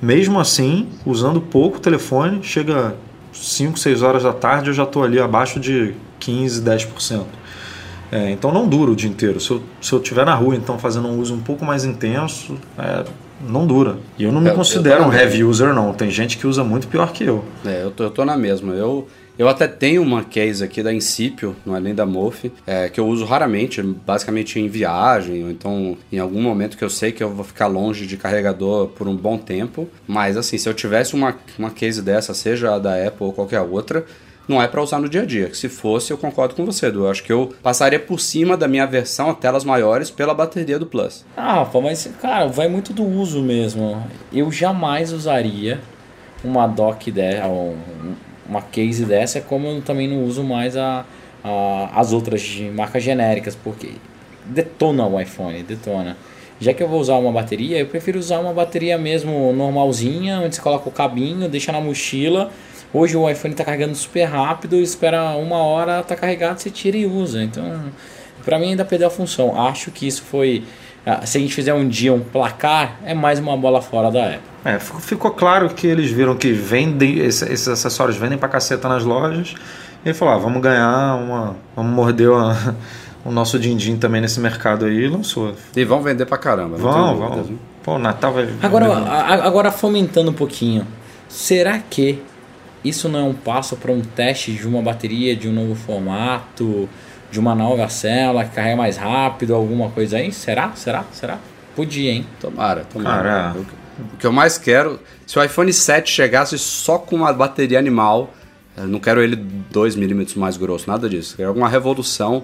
[0.00, 2.94] Mesmo assim, usando pouco o telefone, chega
[3.32, 7.24] 5, 6 horas da tarde, eu já estou ali abaixo de 15, 10%.
[8.10, 9.40] É, então não dura o dia inteiro.
[9.40, 12.58] Se eu, se eu estiver na rua, então, fazendo um uso um pouco mais intenso,
[12.78, 13.04] é,
[13.48, 13.96] não dura.
[14.18, 15.94] E eu não me É, considero um heavy user, não.
[15.94, 17.42] Tem gente que usa muito pior que eu.
[17.64, 18.74] É, eu tô, eu tô na mesma.
[18.74, 22.88] Eu, eu até tenho uma case aqui da Incipio, não é nem da Mofi, é,
[22.88, 27.12] que eu uso raramente, basicamente em viagem, ou então em algum momento que eu sei
[27.12, 29.88] que eu vou ficar longe de carregador por um bom tempo.
[30.06, 33.60] Mas assim, se eu tivesse uma, uma case dessa, seja a da Apple ou qualquer
[33.60, 34.04] outra,
[34.46, 35.54] não é para usar no dia a dia.
[35.54, 37.04] Se fosse, eu concordo com você, Edu.
[37.04, 40.78] Eu acho que eu passaria por cima da minha versão a telas maiores pela bateria
[40.78, 41.24] do Plus.
[41.36, 44.04] Ah, Rafa, mas, cara, vai muito do uso mesmo.
[44.32, 45.80] Eu jamais usaria
[46.44, 47.46] uma dock dessa,
[48.48, 51.04] uma case dessa, como eu também não uso mais a,
[51.44, 53.90] a- as outras de marcas genéricas, porque
[54.44, 56.16] detona o iPhone, detona.
[56.60, 60.54] Já que eu vou usar uma bateria, eu prefiro usar uma bateria mesmo normalzinha, onde
[60.54, 62.50] você coloca o cabinho, deixa na mochila.
[62.94, 67.06] Hoje o iPhone está carregando super rápido, espera uma hora, tá carregado, você tira e
[67.06, 67.42] usa.
[67.42, 67.64] Então,
[68.44, 69.60] Pra mim ainda perdeu a função.
[69.60, 70.64] Acho que isso foi.
[71.06, 74.24] Ah, Se a gente fizer um dia um placar, é mais uma bola fora da
[74.26, 74.40] Apple.
[74.64, 78.88] É, fi- ficou claro que eles viram que vendem, esse- esses acessórios vendem pra caceta
[78.88, 79.54] nas lojas.
[80.04, 81.56] E ele falou: ah, vamos ganhar uma.
[81.76, 82.76] Vamos morder uma-
[83.24, 85.54] o nosso din-din também nesse mercado aí e lançou.
[85.76, 86.76] E vão vender pra caramba.
[86.78, 87.28] não Vão, vão.
[87.30, 87.56] dúvidas, né?
[87.84, 88.48] Pô, o Natal vai.
[88.62, 88.86] Agora,
[89.44, 90.86] agora fomentando um pouquinho,
[91.28, 92.22] será que
[92.84, 96.88] isso não é um passo para um teste de uma bateria de um novo formato,
[97.32, 100.30] de uma nova célula que carrega mais rápido, alguma coisa aí?
[100.30, 100.70] Será?
[100.76, 101.04] Será?
[101.12, 101.38] Será?
[101.74, 102.26] Podia, hein?
[102.40, 103.22] Tomara, tomara.
[103.22, 103.54] Cara.
[104.14, 108.32] O que eu mais quero, se o iPhone 7 chegasse só com uma bateria animal,
[108.76, 111.34] não quero ele 2 milímetros mais grosso, nada disso.
[111.36, 112.42] Quero alguma revolução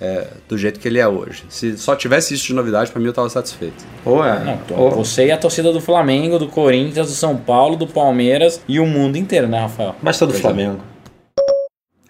[0.00, 1.44] é, do jeito que ele é hoje.
[1.48, 3.82] Se só tivesse isso de novidade, pra mim eu tava satisfeito.
[4.04, 4.44] Ou é.
[4.44, 7.86] Não, tô- ou- você e a torcida do Flamengo, do Corinthians, do São Paulo, do
[7.86, 9.94] Palmeiras e o mundo inteiro, né, Rafael?
[10.02, 10.48] Basta do Pois é.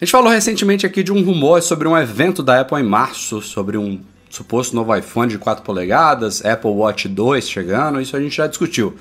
[0.01, 3.41] A gente falou recentemente aqui de um rumor sobre um evento da Apple em março,
[3.41, 8.37] sobre um suposto novo iPhone de 4 polegadas, Apple Watch 2 chegando, isso a gente
[8.37, 8.95] já discutiu.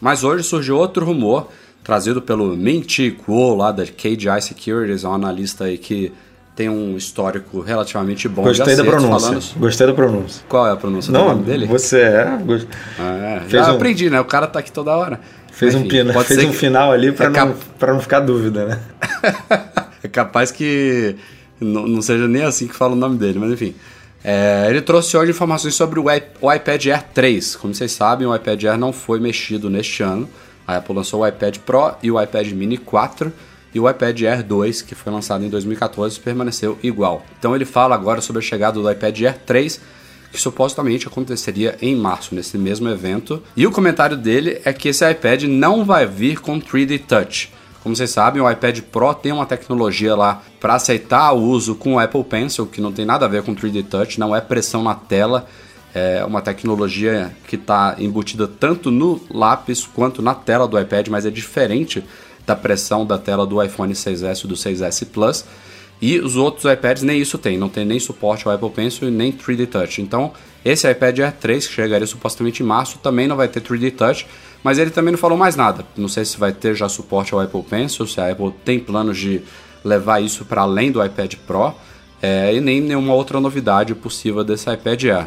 [0.00, 1.48] Mas hoje surgiu outro rumor,
[1.82, 6.12] trazido pelo Min-Chi Kuo, lá da KGI Securities, é um analista aí que
[6.54, 9.28] tem um histórico relativamente bom Gostei da pronúncia.
[9.28, 10.42] falando- Gostei da pronúncia.
[10.48, 11.66] Qual é a pronúncia do Não, nome dele?
[11.66, 12.38] você é.
[12.44, 12.68] gost-
[13.00, 14.20] É, Fez já um- aprendi, né?
[14.20, 15.18] O cara tá aqui toda hora.
[15.52, 17.92] Fez, um, Enfim, pina, pode fez um que- final ali pra, é cap- não, pra
[17.94, 18.80] não ficar dúvida, né?
[20.04, 21.16] É capaz que
[21.60, 23.74] não, seja nem assim que fala o nome dele, mas enfim.
[24.22, 27.56] É, ele trouxe hoje informações sobre o, i- o iPad Air 3.
[27.56, 30.28] Como vocês sabem, o iPad Air não foi mexido neste ano.
[30.66, 33.32] A Apple lançou o iPad Pro e o iPad Mini 4.
[33.74, 37.24] E o iPad Air 2, que foi lançado em 2014, permaneceu igual.
[37.38, 39.80] Então ele fala agora sobre a chegada do iPad Air 3,
[40.30, 43.42] que supostamente aconteceria em março, nesse mesmo evento.
[43.56, 47.52] E o comentário dele é que esse iPad não vai vir com 3D Touch.
[47.84, 51.96] Como vocês sabem, o iPad Pro tem uma tecnologia lá para aceitar o uso com
[51.96, 54.82] o Apple Pencil, que não tem nada a ver com 3D Touch, não é pressão
[54.82, 55.46] na tela,
[55.94, 61.26] é uma tecnologia que está embutida tanto no lápis quanto na tela do iPad, mas
[61.26, 62.02] é diferente
[62.46, 65.44] da pressão da tela do iPhone 6S e do 6S Plus.
[66.00, 69.10] E os outros iPads nem isso tem, não tem nem suporte ao Apple Pencil e
[69.10, 70.00] nem 3D Touch.
[70.00, 70.32] Então,
[70.64, 74.26] esse iPad Air 3, que chegaria supostamente em março, também não vai ter 3D Touch,
[74.64, 75.84] mas ele também não falou mais nada.
[75.96, 79.16] Não sei se vai ter já suporte ao Apple Pencil, se a Apple tem planos
[79.18, 79.42] de
[79.84, 81.72] levar isso para além do iPad Pro,
[82.22, 85.26] é, e nem nenhuma outra novidade possível desse iPad Air.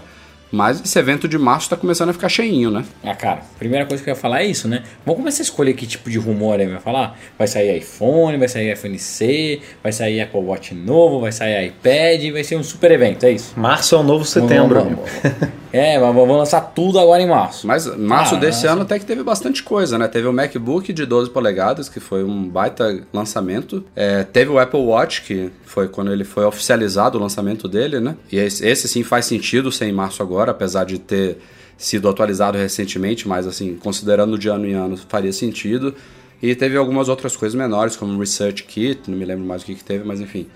[0.49, 2.85] Mas esse evento de março está começando a ficar cheinho, né?
[3.03, 4.81] Ah, cara, primeira coisa que eu ia falar é isso, né?
[5.05, 7.19] Vamos começar a escolher que tipo de rumor ele vai falar.
[7.37, 12.31] Vai sair iPhone, vai sair iPhone C, vai sair Apple Watch novo, vai sair iPad,
[12.31, 13.59] vai ser um super evento, é isso.
[13.59, 14.83] Março é o novo setembro.
[14.85, 14.99] Vamos-
[15.77, 17.67] É, mas vamos lançar tudo agora em março.
[17.67, 20.07] Mas março Ah, desse ano até que teve bastante coisa, né?
[20.07, 23.83] Teve o MacBook de 12 polegadas, que foi um baita lançamento.
[23.95, 28.15] É, teve o Apple Watch, que foi quando ele foi oficializado o lançamento dele, né?
[28.31, 31.37] E esse, esse sim faz sentido ser em março agora, apesar de ter
[31.77, 35.93] sido atualizado recentemente, mas assim, considerando de ano em ano, faria sentido.
[36.41, 39.65] E teve algumas outras coisas menores, como o Research Kit, não me lembro mais o
[39.65, 40.47] que, que teve, mas enfim.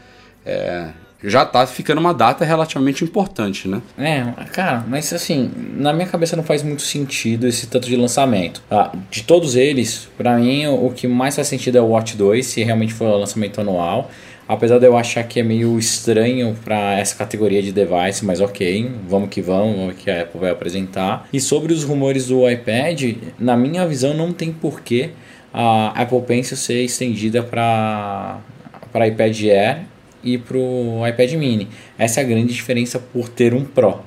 [0.45, 0.89] É,
[1.23, 3.81] já tá ficando uma data relativamente importante, né?
[3.97, 8.61] É, cara, mas assim, na minha cabeça não faz muito sentido esse tanto de lançamento.
[8.69, 12.45] Ah, de todos eles, pra mim, o que mais faz sentido é o Watch 2,
[12.45, 14.09] se realmente for o lançamento anual.
[14.47, 18.91] Apesar de eu achar que é meio estranho para essa categoria de device, mas ok,
[19.07, 21.25] vamos que vamos, vamos que a Apple vai apresentar.
[21.31, 25.11] E sobre os rumores do iPad, na minha visão não tem porquê
[25.53, 28.39] a Apple Pencil ser estendida para
[28.91, 29.90] para iPad Air
[30.23, 31.67] e para o iPad mini.
[31.97, 34.01] Essa é a grande diferença por ter um Pro,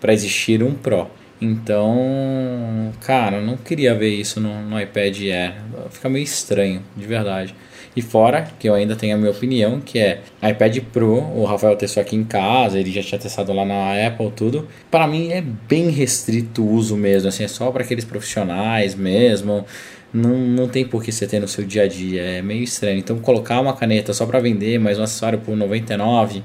[0.00, 1.08] para existir um Pro.
[1.40, 5.54] Então, cara, eu não queria ver isso no, no iPad Air.
[5.90, 7.54] Fica meio estranho, de verdade.
[7.96, 11.74] E fora, que eu ainda tenho a minha opinião, que é iPad Pro, o Rafael
[11.76, 14.68] testou aqui em casa, ele já tinha testado lá na Apple tudo.
[14.90, 19.64] Para mim é bem restrito o uso mesmo, assim, é só para aqueles profissionais mesmo.
[20.12, 22.98] Não, não tem por que você ter no seu dia a dia, é meio estranho.
[22.98, 26.42] Então colocar uma caneta só para vender, mais um acessório por 99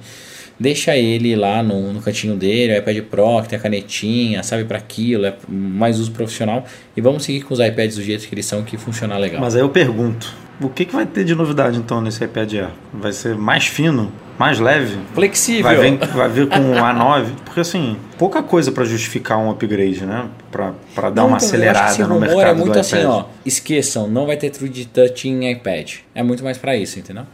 [0.60, 4.63] deixa ele lá no, no cantinho dele, o iPad Pro que tem a canetinha, sabe
[4.63, 8.34] para aquilo, é mais uso profissional e vamos seguir com os iPads do jeito que
[8.34, 9.41] eles são que funcionar legal.
[9.41, 12.69] Mas aí eu pergunto, o que, que vai ter de novidade então nesse iPad Air?
[12.93, 14.98] Vai ser mais fino, mais leve?
[15.13, 15.63] Flexível.
[15.63, 17.28] Vai vir, vai vir com o A9?
[17.45, 20.26] Porque assim, pouca coisa para justificar um upgrade, né?
[20.52, 24.38] Para dar não, uma então, acelerada no mercado é muito assim, ó, esqueçam, não vai
[24.38, 25.95] ter True Touch em iPad.
[26.13, 27.26] É muito mais para isso, entendeu?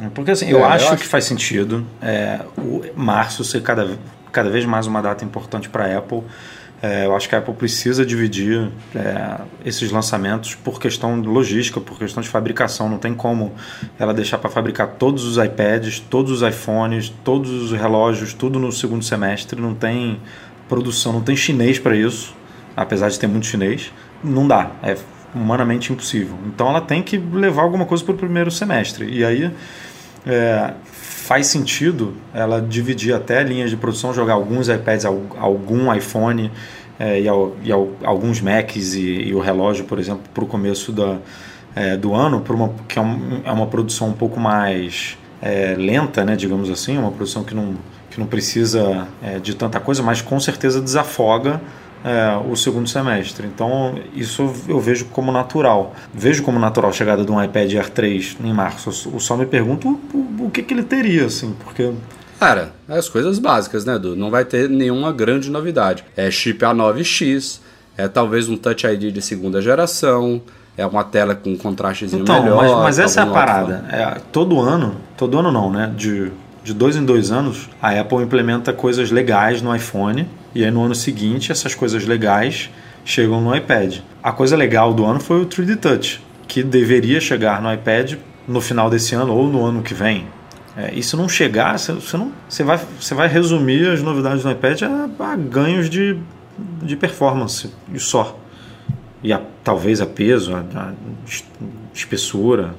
[0.00, 3.62] É, porque assim, eu, é, acho, eu acho que faz sentido é, o março ser
[3.62, 3.98] cada,
[4.30, 6.22] cada vez mais uma data importante para Apple.
[6.82, 11.80] É, eu acho que a Apple precisa dividir é, esses lançamentos por questão de logística,
[11.80, 12.88] por questão de fabricação.
[12.88, 13.54] Não tem como
[13.96, 18.72] ela deixar para fabricar todos os iPads, todos os iPhones, todos os relógios, tudo no
[18.72, 19.60] segundo semestre.
[19.60, 20.20] Não tem
[20.68, 22.34] produção, não tem chinês para isso,
[22.76, 23.92] apesar de ter muito chinês.
[24.24, 24.72] Não dá.
[24.82, 24.96] É
[25.32, 26.36] humanamente impossível.
[26.46, 29.08] Então ela tem que levar alguma coisa para o primeiro semestre.
[29.08, 29.52] E aí
[30.26, 30.74] é,
[31.22, 36.50] faz sentido ela dividir até linhas de produção, jogar alguns iPads, algum iPhone
[36.98, 37.72] é, e, e,
[38.04, 41.18] alguns Macs e, e, o relógio, por exemplo, para o começo da,
[41.76, 46.24] é, do ano, uma, que é, um, é, uma produção um pouco mais é, lenta,
[46.24, 47.76] né, digamos assim, uma produção que não,
[48.10, 51.60] que não precisa é, de tanta coisa, mas com certeza desafoga
[52.04, 53.46] é, o segundo semestre.
[53.46, 55.94] Então, isso eu vejo como natural.
[56.12, 59.10] Vejo como natural a chegada de um iPad Air 3 em março.
[59.12, 61.92] Eu só me pergunto o, o que, que ele teria, assim, porque.
[62.38, 64.16] Cara, é as coisas básicas, né, Edu?
[64.16, 66.04] Não vai ter nenhuma grande novidade.
[66.16, 67.60] É chip A9X,
[67.96, 70.42] é talvez um Touch ID de segunda geração,
[70.76, 72.56] é uma tela com contrastezinho então, melhor.
[72.56, 73.84] Mas, mas essa é a parada.
[73.90, 75.92] É, todo ano, todo ano não, né?
[75.96, 76.32] De,
[76.64, 80.82] de dois em dois anos, a Apple implementa coisas legais no iPhone e aí no
[80.82, 82.70] ano seguinte, essas coisas legais
[83.04, 83.98] chegam no iPad.
[84.22, 88.14] A coisa legal do ano foi o 3D Touch, que deveria chegar no iPad
[88.46, 90.26] no final desse ano ou no ano que vem.
[90.76, 94.50] É, e se não chegar, você, não, você, vai, você vai resumir as novidades do
[94.50, 96.18] iPad a, a ganhos de,
[96.82, 98.38] de performance e só.
[99.22, 100.92] E a, talvez a peso, a, a
[101.94, 102.74] espessura,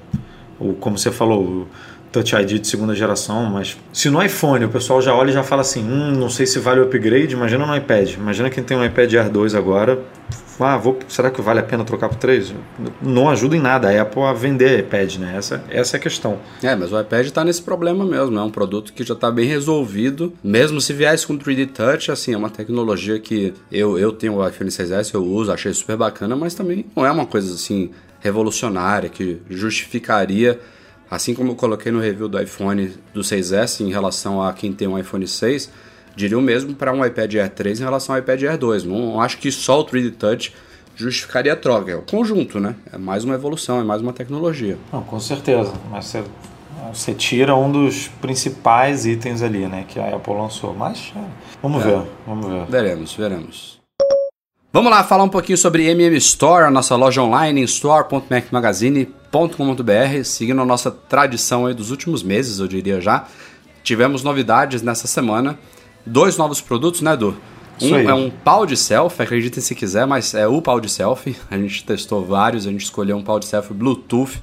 [0.59, 1.67] ou como você falou,
[2.13, 5.43] Touch ID de segunda geração, mas se no iPhone o pessoal já olha e já
[5.43, 8.11] fala assim, hum, não sei se vale o upgrade, imagina no iPad.
[8.13, 9.99] Imagina quem tem um iPad Air 2 agora,
[10.59, 12.53] ah, vou, será que vale a pena trocar por 3?
[13.01, 15.33] Não ajuda em nada a Apple a vender iPad, né?
[15.35, 16.39] Essa, essa é a questão.
[16.61, 19.47] É, mas o iPad está nesse problema mesmo, é um produto que já está bem
[19.47, 24.35] resolvido, mesmo se viesse com 3D Touch, assim, é uma tecnologia que eu, eu tenho
[24.35, 27.89] o iPhone 6S, eu uso, achei super bacana, mas também não é uma coisa assim
[28.19, 30.59] revolucionária que justificaria
[31.13, 34.87] Assim como eu coloquei no review do iPhone do 6S em relação a quem tem
[34.87, 35.69] um iPhone 6,
[36.15, 38.83] diria o mesmo para um iPad Air 3 em relação ao iPad Air 2.
[38.85, 40.55] Não acho que só o 3D Touch
[40.95, 41.91] justificaria a troca.
[41.91, 42.75] É o conjunto, né?
[42.91, 44.75] É mais uma evolução, é mais uma tecnologia.
[44.91, 45.71] Não, com certeza.
[45.91, 46.23] Mas você,
[46.91, 49.85] você tira um dos principais itens ali, né?
[49.87, 50.73] Que a Apple lançou.
[50.73, 51.23] Mas é,
[51.61, 51.89] vamos é.
[51.89, 52.65] ver, vamos ver.
[52.65, 53.72] Veremos, veremos.
[54.75, 60.63] Vamos lá falar um pouquinho sobre MM Store, a nossa loja online em store.macmagazine.com.br, seguindo
[60.63, 63.27] a nossa tradição aí dos últimos meses, eu diria já.
[63.83, 65.59] Tivemos novidades nessa semana,
[66.03, 67.37] dois novos produtos, né, Edu?
[67.79, 71.35] Um é um pau de selfie, acreditem se quiser, mas é o pau de selfie.
[71.51, 74.41] A gente testou vários, a gente escolheu um pau de selfie Bluetooth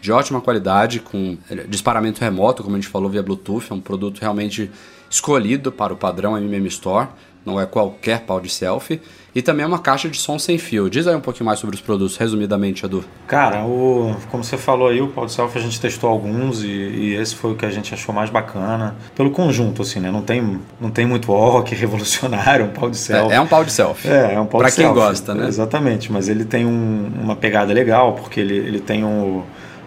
[0.00, 1.36] de ótima qualidade, com
[1.68, 3.70] disparamento remoto, como a gente falou via Bluetooth.
[3.70, 4.70] É um produto realmente
[5.10, 7.08] escolhido para o padrão MM Store,
[7.46, 9.00] não é qualquer pau de selfie
[9.36, 10.88] e também é uma caixa de som sem fio.
[10.88, 13.04] Diz aí um pouquinho mais sobre os produtos, resumidamente, Edu.
[13.26, 16.68] Cara, o, como você falou aí, o pau de selfie a gente testou alguns e,
[16.68, 18.96] e, esse foi o que a gente achou mais bacana.
[19.14, 20.10] Pelo conjunto, assim, né?
[20.10, 21.28] Não tem, não tem muito
[21.66, 23.32] que revolucionário, um pau de selfie.
[23.32, 24.08] É, é um pau de selfie.
[24.08, 24.94] É, é um pau pra de selfie.
[24.94, 25.46] Pra quem gosta, né?
[25.46, 29.42] Exatamente, mas ele tem um, uma pegada legal, porque ele, ele tem um,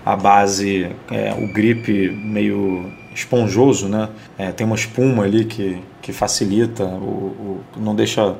[0.05, 4.09] a base, é, o grip meio esponjoso, né?
[4.37, 8.35] É, tem uma espuma ali que que facilita, o, o, não deixa o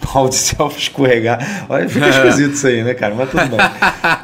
[0.12, 1.66] pau de selfie escorregar.
[1.68, 3.14] Olha, fica esquisito isso aí, né, cara?
[3.14, 3.58] Mas tudo bem.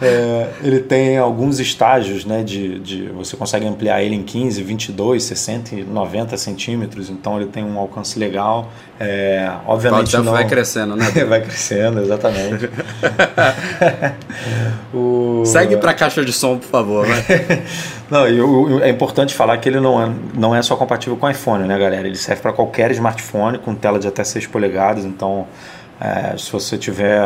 [0.03, 2.43] É, ele tem alguns estágios, né?
[2.43, 7.49] De, de, você consegue ampliar ele em 15, 22, 60 e 90 centímetros, então ele
[7.49, 8.71] tem um alcance legal.
[8.99, 10.33] É, obviamente o não...
[10.33, 11.11] vai crescendo, né?
[11.29, 12.71] vai crescendo, exatamente.
[14.93, 15.43] o...
[15.45, 17.07] Segue para a caixa de som, por favor.
[17.07, 17.65] Né?
[18.11, 21.29] não, e o, é importante falar que ele não é, não é só compatível com
[21.29, 22.07] iPhone, né, galera?
[22.07, 25.47] Ele serve para qualquer smartphone com tela de até 6 polegadas, então
[26.01, 27.23] é, se você tiver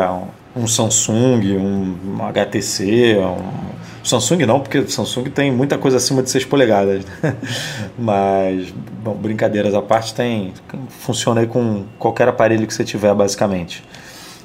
[0.54, 6.44] um Samsung, um, HTC, um Samsung não, porque Samsung tem muita coisa acima de 6
[6.44, 7.04] polegadas.
[7.04, 7.36] Né?
[7.98, 10.52] Mas, bom, brincadeiras à parte, tem
[10.88, 13.82] funciona aí com qualquer aparelho que você tiver, basicamente.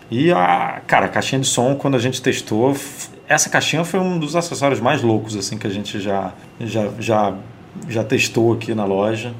[0.09, 2.75] E a, cara, a caixinha de som, quando a gente testou,
[3.27, 7.33] essa caixinha foi um dos acessórios mais loucos assim que a gente já, já, já,
[7.87, 9.33] já testou aqui na loja.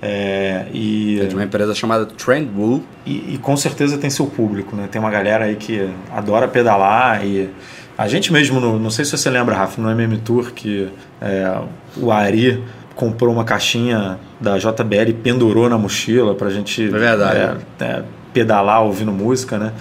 [0.00, 2.82] É, e, é de uma empresa chamada Trendwoo.
[3.04, 4.88] E, e, com certeza tem seu público, né?
[4.90, 7.50] Tem uma galera aí que adora pedalar e
[7.96, 10.88] a gente mesmo, no, não sei se você lembra, Rafa, no MM Tour, que
[11.20, 11.60] é,
[11.96, 12.62] o Ari
[12.94, 17.38] comprou uma caixinha da JBL e pendurou na mochila pra gente é verdade.
[17.80, 19.72] É, é, pedalar ouvindo música, né?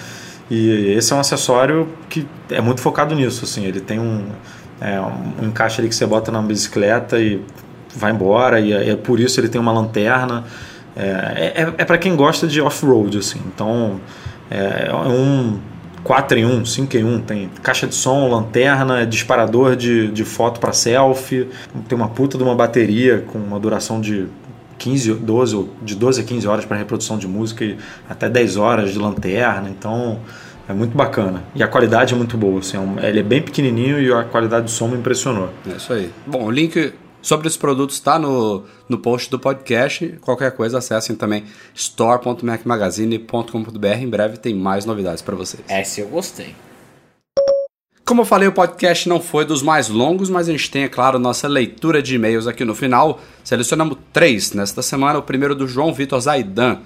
[0.50, 3.66] E esse é um acessório que é muito focado nisso, assim.
[3.66, 4.26] Ele tem um,
[4.80, 7.42] é, um encaixe ali que você bota na bicicleta e
[7.96, 10.44] vai embora, e é, é por isso ele tem uma lanterna.
[10.96, 13.40] É, é, é para quem gosta de off-road, assim.
[13.54, 14.00] Então,
[14.50, 15.60] é, é um
[16.04, 17.22] 4 em 1, 5 em 1.
[17.22, 21.50] Tem caixa de som, lanterna, disparador de, de foto para selfie.
[21.88, 24.28] Tem uma puta de uma bateria com uma duração de
[24.78, 27.78] 15, 12, de 12 a 15 horas para reprodução de música e
[28.10, 29.70] até 10 horas de lanterna.
[29.70, 30.20] Então
[30.68, 31.44] é muito bacana.
[31.54, 32.60] E a qualidade é muito boa.
[32.60, 35.50] Assim, é ele é bem pequenininho e a qualidade do som me impressionou.
[35.70, 36.12] É isso aí.
[36.26, 36.94] Bom, o link
[37.28, 40.18] sobre os produtos está no, no post do podcast.
[40.22, 41.44] Qualquer coisa, acessem também
[41.76, 43.86] store.macmagazine.com.br.
[44.00, 45.62] Em breve tem mais novidades para vocês.
[45.68, 46.56] Essa eu gostei.
[48.06, 50.88] Como eu falei, o podcast não foi dos mais longos, mas a gente tem, é
[50.88, 53.20] claro, nossa leitura de e-mails aqui no final.
[53.44, 55.20] Selecionamos três nesta semana.
[55.20, 56.80] O primeiro do João Vitor Zaidan.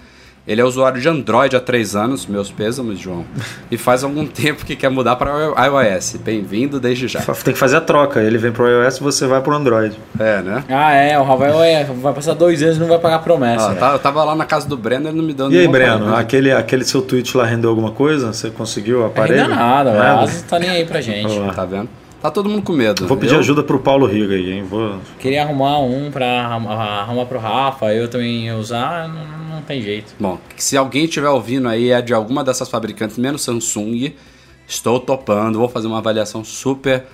[0.52, 3.24] Ele é usuário de Android há três anos, meus pêsames, João.
[3.72, 6.18] E faz algum tempo que quer mudar para iOS.
[6.18, 7.22] Bem-vindo desde já.
[7.22, 8.20] Tem que fazer a troca.
[8.22, 9.98] Ele vem para o iOS e você vai para o Android.
[10.20, 10.64] É, né?
[10.68, 11.18] Ah, é.
[11.18, 13.72] O Rafael vai passar dois anos e não vai pagar promessa.
[13.72, 15.60] Ah, tá, eu tava lá na casa do Breno e ele não me dando E
[15.60, 18.34] aí, Breno, aquele, aquele seu tweet lá rendeu alguma coisa?
[18.34, 19.44] Você conseguiu o aparelho?
[19.44, 20.32] Ainda nada, nada.
[20.32, 21.34] não tá nem aí pra gente.
[21.56, 21.88] Tá vendo?
[22.22, 23.08] Tá todo mundo com medo.
[23.08, 23.40] Vou pedir eu...
[23.40, 24.64] ajuda pro Paulo Riga aí, hein?
[24.64, 25.00] Vou...
[25.20, 30.14] Queria arrumar um pra arrumar pro Rafa, eu também usar, não, não tem jeito.
[30.20, 34.14] Bom, se alguém estiver ouvindo aí é de alguma dessas fabricantes, menos Samsung,
[34.68, 37.06] estou topando, vou fazer uma avaliação super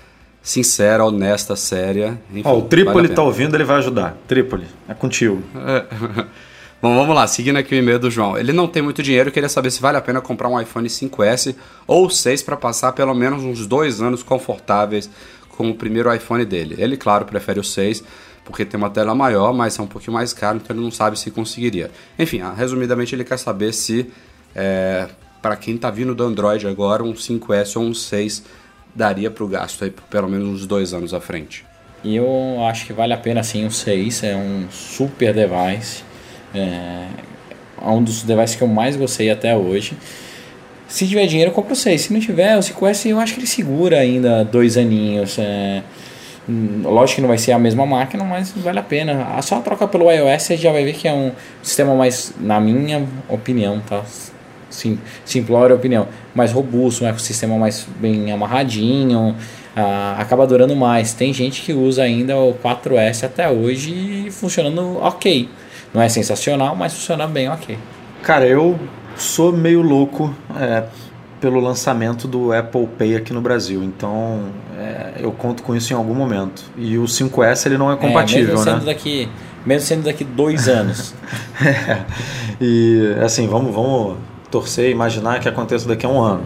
[0.42, 2.20] sincera, honesta, séria.
[2.32, 4.18] Enfim, Ó, o Trípoli vale tá ouvindo, ele vai ajudar.
[4.28, 5.42] Trípoli, é contigo.
[6.80, 8.38] Bom, vamos lá, seguindo aqui o e-mail do João.
[8.38, 11.56] Ele não tem muito dinheiro, queria saber se vale a pena comprar um iPhone 5S
[11.88, 15.10] ou 6 para passar pelo menos uns dois anos confortáveis
[15.50, 16.76] com o primeiro iPhone dele.
[16.78, 18.04] Ele, claro, prefere o 6
[18.46, 21.18] porque tem uma tela maior, mas é um pouquinho mais caro, então ele não sabe
[21.18, 21.90] se conseguiria.
[22.18, 24.12] Enfim, ah, resumidamente ele quer saber se,
[24.56, 25.08] é,
[25.42, 28.44] para quem está vindo do Android agora, um 5S ou um 6
[28.94, 31.66] daria para o gasto aí pelo menos uns dois anos à frente.
[32.04, 36.07] E eu acho que vale a pena sim o 6, é um super device
[36.54, 37.08] é,
[37.82, 39.98] é um dos devices que eu mais gostei até hoje.
[40.88, 42.02] Se tiver dinheiro, eu compro 6.
[42.02, 45.38] Se não tiver, o 5S eu acho que ele segura ainda dois aninhos.
[45.38, 45.84] É,
[46.48, 49.42] hum, lógico que não vai ser a mesma máquina, mas vale a pena.
[49.42, 51.32] Só a troca pelo iOS você já vai ver que é um
[51.62, 54.04] sistema mais, na minha opinião, tá?
[54.70, 59.36] Sim, simplória opinião, mais robusto, um ecossistema mais bem amarradinho,
[59.76, 61.14] ah, acaba durando mais.
[61.14, 65.50] Tem gente que usa ainda o 4S até hoje funcionando ok.
[65.94, 67.78] Não é sensacional, mas funciona bem ok.
[68.24, 68.80] Cara, eu
[69.16, 70.84] sou meio louco é,
[71.40, 74.46] pelo lançamento do Apple Pay aqui no Brasil, então
[74.78, 76.64] é, eu conto com isso em algum momento.
[76.76, 78.86] E o 5S ele não é compatível, é, mesmo sendo né?
[78.86, 79.30] Daqui,
[79.66, 81.14] mesmo sendo daqui dois anos.
[81.64, 82.04] é,
[82.60, 84.18] e assim, vamos, vamos
[84.50, 86.44] torcer e imaginar que aconteça daqui a um ano.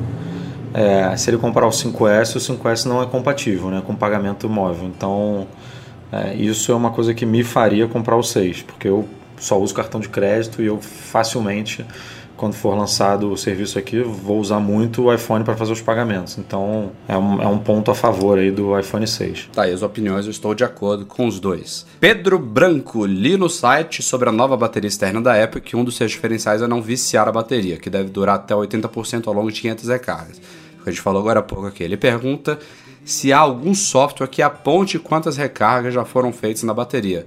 [0.73, 4.85] É, se ele comprar o 5S, o 5S não é compatível né, com pagamento móvel.
[4.85, 5.47] Então,
[6.11, 9.07] é, isso é uma coisa que me faria comprar o 6, porque eu
[9.41, 11.83] só uso cartão de crédito e eu facilmente,
[12.37, 16.37] quando for lançado o serviço aqui, vou usar muito o iPhone para fazer os pagamentos.
[16.37, 19.49] Então é um, é um ponto a favor aí do iPhone 6.
[19.51, 21.87] Tá, e as opiniões eu estou de acordo com os dois.
[21.99, 25.95] Pedro Branco, li no site sobre a nova bateria externa da Apple que um dos
[25.97, 29.59] seus diferenciais é não viciar a bateria, que deve durar até 80% ao longo de
[29.59, 30.37] 500 recargas.
[30.83, 31.83] Que a gente falou agora há pouco aqui.
[31.83, 32.59] Ele pergunta
[33.03, 37.25] se há algum software que aponte quantas recargas já foram feitas na bateria.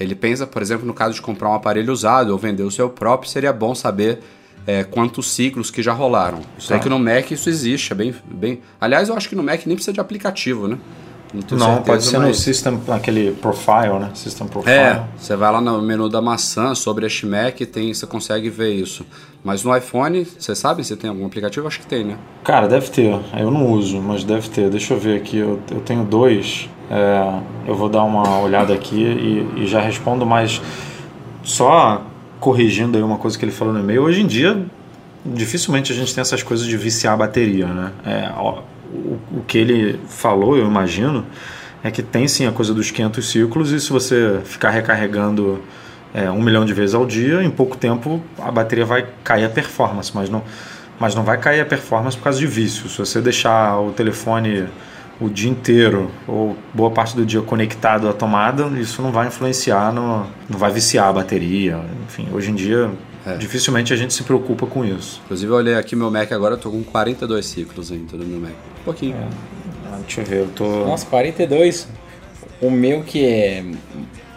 [0.00, 2.88] Ele pensa, por exemplo, no caso de comprar um aparelho usado ou vender o seu
[2.90, 4.18] próprio, seria bom saber
[4.66, 6.40] é, quantos ciclos que já rolaram.
[6.58, 6.78] Isso Tá.
[6.78, 8.60] que no Mac isso existe, é bem, bem.
[8.80, 10.78] Aliás, eu acho que no Mac nem precisa de aplicativo, né?
[11.48, 14.10] tenho Não, certeza, pode ser no mas- System, aquele profile, né?
[14.12, 14.74] System profile.
[14.76, 18.50] É, você vai lá no menu da maçã sobre este Mac e tem, você consegue
[18.50, 19.06] ver isso.
[19.42, 21.66] Mas no iPhone, você sabe se tem algum aplicativo?
[21.66, 22.18] Acho que tem, né?
[22.44, 23.18] Cara, deve ter.
[23.38, 24.68] Eu não uso, mas deve ter.
[24.68, 25.38] Deixa eu ver aqui.
[25.38, 26.68] Eu, eu tenho dois.
[26.92, 29.02] É, eu vou dar uma olhada aqui
[29.56, 30.60] e, e já respondo, mas
[31.42, 32.02] só
[32.38, 34.02] corrigindo aí uma coisa que ele falou no e-mail.
[34.02, 34.62] Hoje em dia,
[35.24, 37.92] dificilmente a gente tem essas coisas de viciar a bateria, né?
[38.04, 38.60] É, ó,
[38.92, 41.24] o, o que ele falou, eu imagino,
[41.82, 45.62] é que tem sim a coisa dos 500 ciclos e se você ficar recarregando
[46.12, 49.48] é, um milhão de vezes ao dia, em pouco tempo a bateria vai cair a
[49.48, 50.42] performance, mas não,
[51.00, 52.86] mas não vai cair a performance por causa de vício.
[52.90, 54.68] Se você deixar o telefone
[55.20, 59.92] o dia inteiro ou boa parte do dia conectado à tomada, isso não vai influenciar,
[59.92, 61.80] no, não vai viciar a bateria.
[62.06, 62.90] Enfim, hoje em dia
[63.38, 65.20] dificilmente a gente se preocupa com isso.
[65.24, 68.40] Inclusive eu olhei aqui meu Mac agora, eu tô com 42 ciclos ainda do meu
[68.40, 68.52] Mac.
[68.80, 69.16] Um pouquinho.
[69.86, 70.64] Ah, Deixa eu ver, eu tô.
[70.86, 71.88] Nossa, 42.
[72.60, 73.64] O meu que é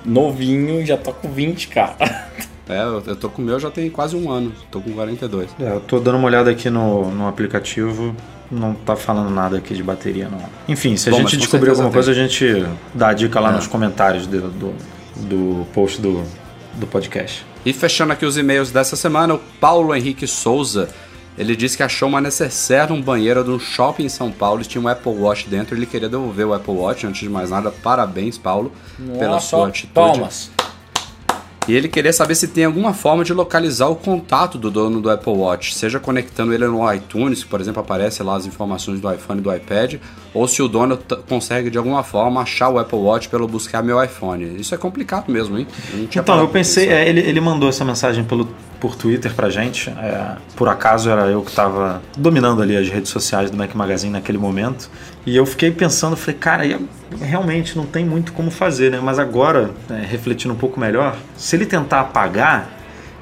[0.03, 1.95] novinho já tá com 20, cara.
[2.67, 4.51] É, eu, eu tô com o meu já tem quase um ano.
[4.71, 5.55] Tô com 42.
[5.59, 8.15] É, eu tô dando uma olhada aqui no, no aplicativo,
[8.51, 10.41] não tá falando nada aqui de bateria, não.
[10.67, 12.23] Enfim, se a Bom, gente descobrir alguma coisa, a tem.
[12.27, 13.55] gente dá a dica lá É.
[13.55, 14.73] nos comentários do, do,
[15.15, 16.23] do post do,
[16.75, 17.45] do podcast.
[17.65, 20.87] E fechando aqui os e-mails dessa semana, o Paulo Henrique Souza,
[21.37, 24.65] ele disse que achou uma necessaire num banheiro de um shopping em São Paulo e
[24.65, 25.75] tinha um Apple Watch dentro.
[25.75, 27.05] Ele queria devolver o Apple Watch.
[27.07, 28.71] Antes de mais nada, parabéns, Paulo,
[29.17, 29.93] pela Nossa, sua ó, atitude.
[29.93, 30.51] palmas.
[31.67, 35.09] E ele queria saber se tem alguma forma de localizar o contato do dono do
[35.09, 39.11] Apple Watch, seja conectando ele no iTunes, que por exemplo aparece lá as informações do
[39.11, 39.95] iPhone e do iPad,
[40.33, 44.03] ou se o dono consegue de alguma forma achar o Apple Watch pelo buscar meu
[44.03, 44.59] iPhone.
[44.59, 45.67] Isso é complicado mesmo, hein?
[46.15, 48.47] Então, eu pensei, é, ele, ele mandou essa mensagem pelo,
[48.79, 49.89] por Twitter pra gente.
[49.89, 54.13] é, por acaso era eu que estava dominando ali as redes sociais do Mac Magazine
[54.13, 54.89] naquele momento.
[55.25, 56.79] E eu fiquei pensando, falei, cara,
[57.19, 58.99] realmente não tem muito como fazer, né?
[59.01, 62.69] Mas agora, é, refletindo um pouco melhor, se ele tentar apagar,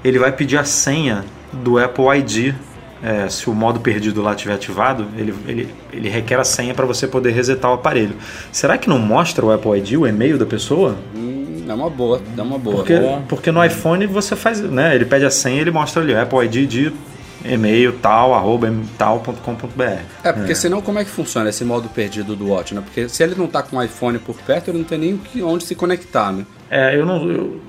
[0.03, 2.53] ele vai pedir a senha do Apple ID.
[3.03, 6.85] é, se o modo perdido lá estiver ativado, ele, ele, ele requer a senha para
[6.85, 8.15] você poder resetar o aparelho.
[8.51, 10.95] Será que não mostra o Apple ID, o e-mail da pessoa?
[11.13, 12.77] Hum, é uma boa, é uma boa.
[12.77, 13.21] Porque, Boa.
[13.27, 14.95] porque no iPhone você faz, né?
[14.95, 16.93] Ele pede a senha e ele mostra ali, Apple ID de
[17.43, 19.83] e-mail tal, arroba tal.com.br.
[20.23, 22.81] É, porque senão como é que funciona esse modo perdido do Watch, né?
[22.81, 25.65] Porque se ele não tá com o iPhone por perto, ele não tem nem onde
[25.65, 26.45] se conectar, né?
[26.75, 27.29] É, eu não.
[27.29, 27.61] eu-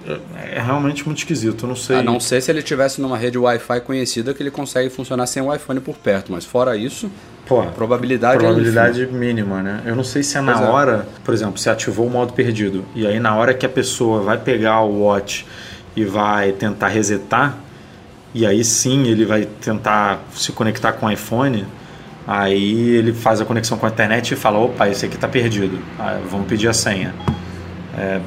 [0.50, 1.96] é realmente muito esquisito, eu não sei.
[1.96, 5.42] A não ser se ele tivesse numa rede Wi-Fi conhecida que ele consegue funcionar sem
[5.42, 7.10] o iPhone por perto, mas fora isso,
[7.46, 9.82] Pô, probabilidade, probabilidade mínima, né?
[9.84, 10.70] Eu não sei se é na Pois é.
[10.70, 14.22] hora, por exemplo, se ativou o modo perdido, e aí na hora que a pessoa
[14.22, 15.44] vai pegar o watch
[15.94, 17.58] e vai tentar resetar,
[18.32, 21.66] e aí sim ele vai tentar se conectar com o iPhone,
[22.26, 25.78] aí ele faz a conexão com a internet e fala, opa, esse aqui tá perdido,
[25.98, 27.14] Ah, vamos pedir a senha.
[27.96, 28.18] É,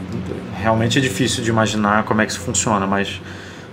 [0.68, 3.22] realmente é difícil de imaginar como é que isso funciona, mas,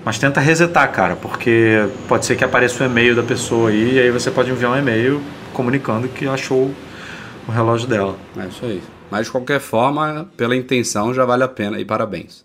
[0.05, 3.99] mas tenta resetar, cara, porque pode ser que apareça o e-mail da pessoa aí, e
[3.99, 5.21] aí você pode enviar um e-mail
[5.53, 6.73] comunicando que achou
[7.49, 8.17] o relógio dela.
[8.37, 8.81] É isso aí.
[9.11, 12.45] Mas de qualquer forma, pela intenção já vale a pena e parabéns.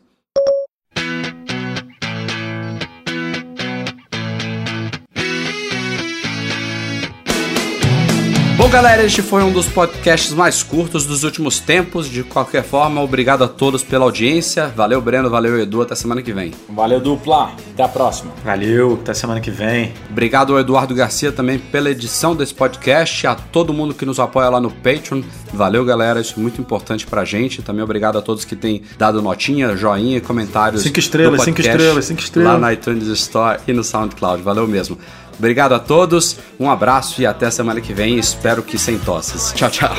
[8.69, 12.07] Bom, galera, este foi um dos podcasts mais curtos dos últimos tempos.
[12.07, 14.67] De qualquer forma, obrigado a todos pela audiência.
[14.67, 15.81] Valeu, Breno, valeu, Edu.
[15.81, 16.53] Até semana que vem.
[16.69, 17.51] Valeu, dupla.
[17.73, 18.31] Até a próxima.
[18.45, 19.91] Valeu, até semana que vem.
[20.11, 24.49] Obrigado ao Eduardo Garcia também pela edição desse podcast, a todo mundo que nos apoia
[24.49, 25.23] lá no Patreon.
[25.51, 27.63] Valeu, galera, isso é muito importante pra gente.
[27.63, 30.83] Também obrigado a todos que têm dado notinha, joinha e comentários.
[30.83, 32.53] Cinco estrelas, cinco estrelas, cinco estrelas.
[32.53, 34.43] Lá na iTunes Store e no SoundCloud.
[34.43, 34.95] Valeu mesmo.
[35.39, 38.19] Obrigado a todos, um abraço e até semana que vem.
[38.19, 39.53] Espero que sem tosses.
[39.53, 39.95] Tchau, tchau.